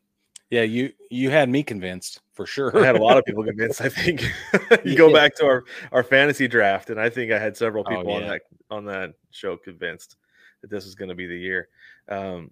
Yeah. 0.49 0.63
You 0.63 0.91
you 1.11 1.29
had 1.29 1.47
me 1.49 1.61
convinced 1.63 2.21
for 2.33 2.45
sure. 2.45 2.75
I 2.77 2.85
had 2.85 2.95
a 2.95 3.01
lot 3.01 3.17
of 3.17 3.25
people 3.25 3.43
convinced. 3.45 3.81
I 3.81 3.89
think 3.89 4.21
you 4.83 4.95
go 4.95 5.07
Yeah. 5.07 5.13
back 5.13 5.35
to 5.35 5.45
our 5.45 5.63
our 5.91 6.03
fantasy 6.03 6.47
draft, 6.47 6.89
and 6.89 6.99
I 6.99 7.09
think 7.09 7.31
I 7.31 7.39
had 7.39 7.55
several 7.55 7.83
Oh, 7.87 7.89
people 7.89 8.11
on 8.13 8.27
that 8.27 8.41
on 8.71 8.85
that 8.85 9.13
show 9.31 9.55
convinced 9.57 10.15
that 10.61 10.69
this 10.69 10.85
was 10.85 10.95
going 10.95 11.09
to 11.09 11.15
be 11.15 11.27
the 11.27 11.37
year. 11.37 11.69
Um, 12.09 12.51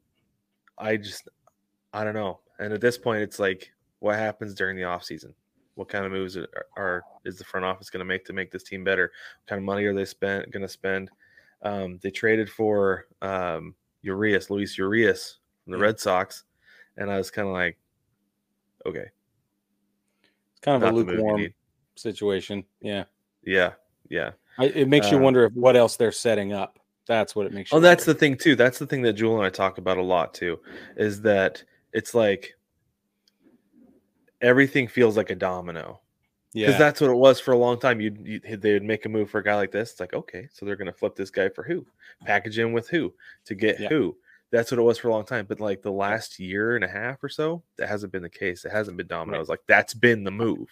I 0.78 0.98
just 0.98 1.28
I 1.94 2.04
don't 2.04 2.14
know. 2.14 2.40
And 2.60 2.72
at 2.74 2.82
this 2.82 2.98
point, 2.98 3.22
it's 3.24 3.40
like, 3.40 3.72
what 4.00 4.16
happens 4.16 4.54
during 4.54 4.78
the 4.78 4.84
off 4.84 5.04
season? 5.04 5.34
What 5.76 5.90
kind 5.90 6.06
of 6.06 6.12
moves 6.12 6.36
are, 6.38 6.48
are 6.76 7.04
is 7.26 7.38
the 7.38 7.44
front 7.44 7.66
office 7.66 7.90
going 7.90 8.00
to 8.00 8.06
make 8.06 8.26
to 8.26 8.34
make 8.34 8.52
this 8.52 8.64
team 8.64 8.84
better? 8.84 9.12
What 9.42 9.48
kind 9.50 9.60
of 9.60 9.66
money 9.66 9.84
are 9.86 9.94
they 9.94 10.06
spent 10.06 10.50
going 10.52 10.62
to 10.64 10.68
spend? 10.70 11.10
Um, 11.64 12.00
they 12.04 12.12
traded 12.12 12.50
for 12.50 13.08
um, 13.22 13.76
Urias, 14.02 14.50
Luis 14.50 14.78
Urias 14.78 15.40
from 15.64 15.74
the 15.74 15.78
Yeah. 15.80 15.86
Red 15.86 16.00
Sox, 16.00 16.44
and 16.98 17.12
I 17.12 17.18
was 17.18 17.32
kind 17.32 17.48
of 17.48 17.54
like, 17.54 17.78
okay, 18.86 19.06
It's 20.52 20.62
kind 20.62 20.76
of 20.76 20.82
not 20.82 20.94
a 20.94 20.98
the 20.98 21.04
move 21.06 21.16
you 21.16 21.22
lukewarm 21.22 21.54
situation. 21.96 22.64
Yeah. 22.82 23.06
Yeah, 23.44 23.74
yeah. 24.10 24.32
I, 24.60 24.66
it 24.66 24.88
makes 24.88 25.12
you 25.12 25.18
Uh, 25.18 25.22
wonder 25.22 25.46
if 25.46 25.54
what 25.54 25.76
else 25.76 25.98
they're 25.98 26.12
setting 26.12 26.54
up. 26.54 26.80
That's 27.08 27.36
what 27.36 27.46
it 27.46 27.54
makes 27.54 27.72
you 27.72 27.78
Oh, 27.78 27.82
that's 27.82 28.06
wonder. 28.06 28.14
the 28.14 28.20
thing 28.20 28.38
too. 28.38 28.56
That's 28.56 28.80
the 28.80 28.88
thing 28.88 29.02
that 29.04 29.14
Jewel 29.14 29.38
and 29.38 29.46
I 29.46 29.50
talk 29.50 29.78
about 29.78 29.98
a 29.98 30.04
lot 30.04 30.34
too, 30.34 30.60
is 30.96 31.22
that 31.22 31.64
it's 31.94 32.14
like 32.14 32.54
everything 34.42 34.88
feels 34.88 35.18
like 35.18 35.30
a 35.30 35.36
domino 35.36 36.02
because 36.54 36.78
that's 36.78 37.02
what 37.02 37.10
it 37.10 37.16
was 37.18 37.40
for 37.40 37.52
a 37.52 37.58
long 37.58 37.80
time. 37.80 38.00
You'd, 38.02 38.26
you 38.26 38.58
they 38.58 38.74
would 38.74 38.84
make 38.84 39.06
a 39.06 39.10
move 39.10 39.30
for 39.30 39.40
a 39.40 39.44
guy 39.44 39.56
like 39.56 39.72
this. 39.72 39.92
It's 39.92 40.00
like 40.00 40.14
okay, 40.14 40.48
so 40.52 40.66
they're 40.66 40.76
going 40.76 40.92
to 40.92 40.94
flip 40.94 41.16
this 41.16 41.30
guy 41.30 41.50
for 41.50 41.64
who? 41.64 41.86
Package 42.26 42.58
him 42.58 42.74
with 42.74 42.90
who 42.90 43.14
to 43.46 43.56
get 43.56 43.80
Yeah. 43.80 43.90
who? 43.90 44.18
That's 44.50 44.72
what 44.72 44.80
it 44.80 44.84
was 44.84 44.98
for 44.98 45.10
a 45.10 45.12
long 45.12 45.26
time. 45.26 45.46
But 45.48 45.60
like 45.60 45.82
the 45.82 45.92
last 45.92 46.40
year 46.40 46.76
and 46.76 46.86
a 46.86 46.88
half 46.88 47.22
or 47.24 47.30
so, 47.30 47.64
that 47.78 47.90
hasn't 47.90 48.14
been 48.14 48.24
the 48.24 48.30
case. 48.30 48.64
It 48.64 48.72
hasn't 48.72 48.96
been 48.98 49.08
dominoes. 49.08 49.50
Like 49.50 49.60
that's 49.68 49.94
been 49.94 50.24
the 50.24 50.32
move. 50.32 50.70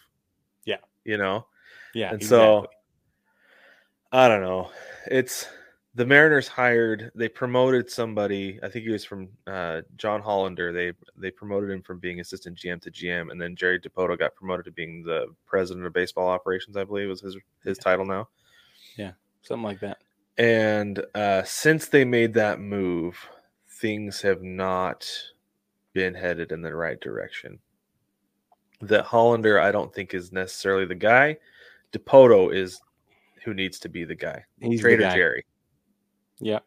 Yeah. 0.63 0.77
you 1.03 1.17
know. 1.17 1.45
yeah. 1.93 2.11
And 2.13 2.23
so. 2.23 2.67
I 4.11 4.29
don't 4.29 4.41
know. 4.41 4.69
It's 5.07 5.45
the 5.95 6.05
Mariners 6.05 6.47
hired. 6.47 7.09
They 7.15 7.29
promoted 7.29 7.89
somebody. 7.89 8.59
I 8.61 8.67
think 8.67 8.85
he 8.85 8.91
was 8.91 9.05
from 9.05 9.29
uh, 9.47 9.81
John 9.95 10.21
Hollander. 10.21 10.73
They 10.73 10.91
they 11.17 11.31
promoted 11.31 11.69
him 11.71 11.81
from 11.81 11.99
being 11.99 12.19
assistant 12.19 12.57
GM 12.57 12.81
to 12.81 12.91
GM, 12.91 13.31
and 13.31 13.41
then 13.41 13.55
Jerry 13.55 13.79
Dipoto 13.79 14.19
got 14.19 14.35
promoted 14.35 14.65
to 14.65 14.71
being 14.71 15.03
the 15.03 15.27
president 15.45 15.85
of 15.85 15.93
baseball 15.93 16.27
operations. 16.27 16.75
I 16.75 16.83
believe 16.83 17.07
was 17.07 17.21
his 17.21 17.37
his 17.63 17.77
Yeah. 17.77 17.83
title 17.83 18.05
now. 18.05 18.27
Yeah, 18.97 19.11
something 19.41 19.63
like 19.63 19.79
that. 19.79 19.99
And 20.37 21.03
uh, 21.15 21.43
since 21.43 21.87
they 21.87 22.03
made 22.03 22.33
that 22.33 22.59
move, 22.59 23.17
things 23.79 24.21
have 24.21 24.43
not 24.43 25.09
been 25.93 26.13
headed 26.13 26.51
in 26.51 26.61
the 26.61 26.75
right 26.75 26.99
direction. 26.99 27.57
That 28.81 29.05
Hollander, 29.05 29.61
I 29.61 29.71
don't 29.71 29.93
think, 29.93 30.13
is 30.13 30.33
necessarily 30.33 30.85
the 30.85 30.93
guy. 30.95 31.37
Dipoto 31.93 32.53
is 32.53 32.81
who 33.45 33.53
needs 33.53 33.79
to 33.79 33.87
be 33.87 34.03
the 34.03 34.15
guy. 34.15 34.43
He's 34.59 34.79
the 34.79 34.81
Trader 34.81 35.03
guy. 35.03 35.15
Jerry. 35.15 35.45
Yeah. 36.39 36.59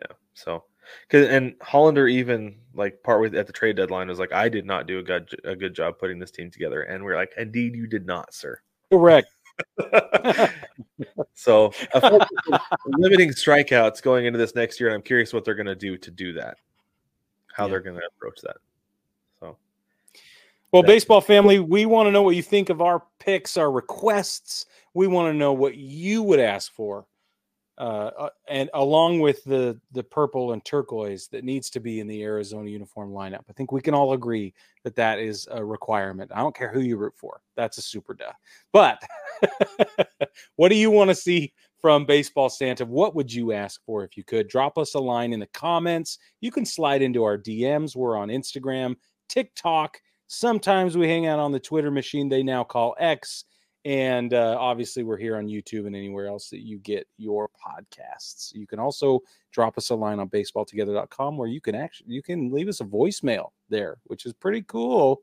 Yeah. 0.00 0.12
So, 0.34 0.64
cause, 1.08 1.26
and 1.26 1.54
Hollander 1.60 2.06
even 2.08 2.56
like 2.74 3.02
part 3.02 3.20
with 3.20 3.34
at 3.34 3.46
the 3.46 3.52
trade 3.52 3.76
deadline 3.76 4.08
was 4.08 4.18
like, 4.18 4.32
I 4.32 4.48
did 4.48 4.66
not 4.66 4.86
do 4.86 4.98
a 4.98 5.02
good 5.02 5.28
a 5.44 5.56
good 5.56 5.74
job 5.74 5.98
putting 5.98 6.18
this 6.18 6.30
team 6.30 6.50
together, 6.50 6.82
and 6.82 7.02
we're 7.04 7.16
like, 7.16 7.32
indeed, 7.36 7.74
you 7.74 7.86
did 7.86 8.06
not, 8.06 8.32
sir. 8.34 8.60
Correct. 8.92 9.28
so, 11.34 11.72
a 11.94 12.00
focus 12.00 12.28
on 12.52 12.60
limiting 12.98 13.30
strikeouts 13.30 14.02
going 14.02 14.26
into 14.26 14.38
this 14.38 14.54
next 14.54 14.78
year, 14.78 14.90
and 14.90 14.94
I'm 14.94 15.02
curious 15.02 15.32
what 15.32 15.44
they're 15.44 15.54
going 15.54 15.66
to 15.66 15.74
do 15.74 15.96
to 15.96 16.10
do 16.10 16.32
that, 16.34 16.58
how 17.54 17.64
Yeah. 17.64 17.70
they're 17.70 17.80
going 17.80 17.96
to 17.96 18.06
approach 18.16 18.40
that. 18.42 18.56
So, 19.40 19.56
Well, 20.72 20.82
baseball 20.82 21.22
family, 21.22 21.58
we 21.58 21.86
want 21.86 22.06
to 22.06 22.10
know 22.10 22.22
what 22.22 22.36
you 22.36 22.42
think 22.42 22.68
of 22.68 22.82
our 22.82 23.02
picks, 23.18 23.56
our 23.56 23.70
requests. 23.72 24.66
We 24.92 25.06
want 25.06 25.32
to 25.32 25.36
know 25.36 25.54
what 25.54 25.76
you 25.76 26.22
would 26.22 26.40
ask 26.40 26.70
for, 26.72 27.06
uh, 27.78 28.10
uh, 28.18 28.28
and 28.48 28.70
along 28.72 29.20
with 29.20 29.44
the 29.44 29.78
the 29.92 30.02
purple 30.02 30.52
and 30.52 30.64
turquoise 30.64 31.28
that 31.28 31.44
needs 31.44 31.68
to 31.70 31.80
be 31.80 32.00
in 32.00 32.06
the 32.06 32.22
Arizona 32.22 32.70
uniform 32.70 33.10
lineup. 33.10 33.42
I 33.50 33.52
think 33.52 33.70
we 33.70 33.82
can 33.82 33.92
all 33.92 34.14
agree 34.14 34.54
that 34.82 34.96
that 34.96 35.18
is 35.18 35.46
a 35.50 35.62
requirement. 35.62 36.30
I 36.34 36.38
don't 36.38 36.56
care 36.56 36.72
who 36.72 36.80
you 36.80 36.96
root 36.96 37.14
for; 37.16 37.42
that's 37.54 37.76
a 37.76 37.82
super 37.82 38.14
duh. 38.14 38.32
But 38.72 39.02
what 40.56 40.70
do 40.70 40.74
you 40.74 40.90
want 40.90 41.10
to 41.10 41.14
see 41.14 41.52
from 41.80 42.06
Baseball 42.06 42.48
Santa? 42.48 42.86
What 42.86 43.14
would 43.14 43.32
you 43.32 43.52
ask 43.52 43.84
for 43.84 44.04
if 44.04 44.16
you 44.16 44.24
could? 44.24 44.48
Drop 44.48 44.78
us 44.78 44.94
a 44.94 45.00
line 45.00 45.34
in 45.34 45.40
the 45.40 45.46
comments. 45.48 46.18
You 46.40 46.50
can 46.50 46.64
slide 46.64 47.02
into 47.02 47.24
our 47.24 47.36
DMs. 47.36 47.94
We're 47.94 48.16
on 48.16 48.28
Instagram, 48.28 48.96
TikTok. 49.28 50.00
Sometimes 50.28 50.96
we 50.96 51.06
hang 51.06 51.26
out 51.26 51.38
on 51.38 51.52
the 51.52 51.60
Twitter 51.60 51.90
machine 51.90 52.28
they 52.28 52.42
now 52.42 52.64
call 52.64 52.96
X. 52.98 53.44
And 53.86 54.34
uh, 54.34 54.56
obviously, 54.58 55.04
we're 55.04 55.16
here 55.16 55.36
on 55.36 55.46
YouTube 55.46 55.86
and 55.86 55.94
anywhere 55.94 56.26
else 56.26 56.50
that 56.50 56.58
you 56.58 56.78
get 56.78 57.06
your 57.18 57.48
podcasts. 57.50 58.52
You 58.52 58.66
can 58.66 58.80
also 58.80 59.20
drop 59.52 59.78
us 59.78 59.90
a 59.90 59.94
line 59.94 60.18
on 60.18 60.28
baseballtogether.com 60.28 61.36
where 61.38 61.46
you 61.46 61.60
can 61.60 61.76
actually 61.76 62.12
you 62.12 62.20
can 62.20 62.50
leave 62.50 62.66
us 62.66 62.80
a 62.80 62.84
voicemail 62.84 63.50
there, 63.68 63.98
which 64.06 64.26
is 64.26 64.32
pretty 64.32 64.62
cool. 64.62 65.22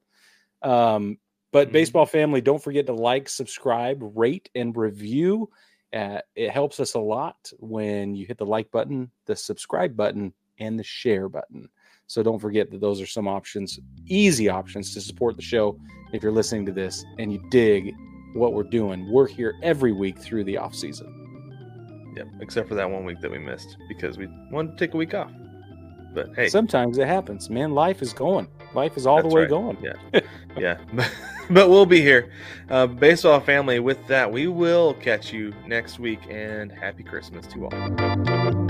Um, 0.62 1.18
but 1.52 1.68
Mhm. 1.68 1.72
baseball 1.74 2.06
family, 2.06 2.40
don't 2.40 2.64
forget 2.64 2.86
to 2.86 2.94
like, 2.94 3.28
subscribe, 3.28 4.00
rate, 4.16 4.50
and 4.56 4.76
review. 4.78 5.50
Uh, 5.92 6.22
it 6.36 6.50
helps 6.50 6.80
us 6.80 6.94
a 6.94 7.00
lot 7.00 7.52
when 7.60 8.16
you 8.16 8.26
hit 8.26 8.38
the 8.38 8.46
like 8.46 8.72
button, 8.72 9.12
the 9.26 9.36
subscribe 9.36 9.98
button, 9.98 10.34
and 10.60 10.80
the 10.80 10.84
share 10.84 11.28
button. 11.28 11.68
So 12.08 12.24
don't 12.24 12.40
forget 12.40 12.72
that 12.72 12.80
those 12.80 13.02
are 13.02 13.06
some 13.08 13.28
options, 13.28 13.78
easy 14.06 14.48
options 14.48 14.94
to 14.94 15.02
support 15.02 15.36
the 15.36 15.42
show 15.42 15.78
if 16.14 16.24
you're 16.24 16.32
listening 16.32 16.66
to 16.68 16.72
this 16.72 17.04
and 17.20 17.32
you 17.34 17.44
dig 17.50 17.94
what 18.34 18.54
we're 18.54 18.64
doing. 18.64 19.12
We're 19.12 19.28
here 19.28 19.56
every 19.64 19.92
week 19.92 20.18
through 20.18 20.44
the 20.46 20.58
off 20.58 20.76
season. 20.76 22.14
yep. 22.16 22.28
Except 22.42 22.68
for 22.68 22.76
that 22.76 22.90
one 22.90 23.06
week 23.06 23.20
that 23.22 23.32
we 23.32 23.40
missed 23.40 23.78
because 23.88 24.18
we 24.18 24.28
wanted 24.52 24.78
to 24.78 24.86
take 24.86 24.94
a 24.94 24.98
week 24.98 25.14
off. 25.14 25.32
But 26.14 26.36
hey, 26.36 26.48
Sometimes 26.48 26.98
it 27.00 27.08
happens, 27.08 27.50
man. 27.50 27.74
Life 27.74 28.02
is 28.02 28.14
going. 28.14 28.48
Life 28.76 28.98
is 28.98 29.08
all 29.08 29.18
That's 29.18 29.30
the 29.30 29.36
way 29.36 29.42
right. 29.42 29.50
going. 29.50 29.78
Yeah. 29.82 30.20
yeah. 30.58 30.78
but 31.50 31.70
we'll 31.70 31.88
be 31.88 32.02
here. 32.02 32.32
Uh, 32.70 32.88
baseball 32.88 33.40
family, 33.40 33.80
with 33.80 34.06
that, 34.08 34.32
we 34.32 34.48
will 34.48 34.94
catch 34.96 35.34
you 35.34 35.54
next 35.66 36.00
week 36.00 36.20
and 36.30 36.72
happy 36.72 37.04
Christmas 37.04 37.48
to 37.48 37.66
all. 37.66 38.63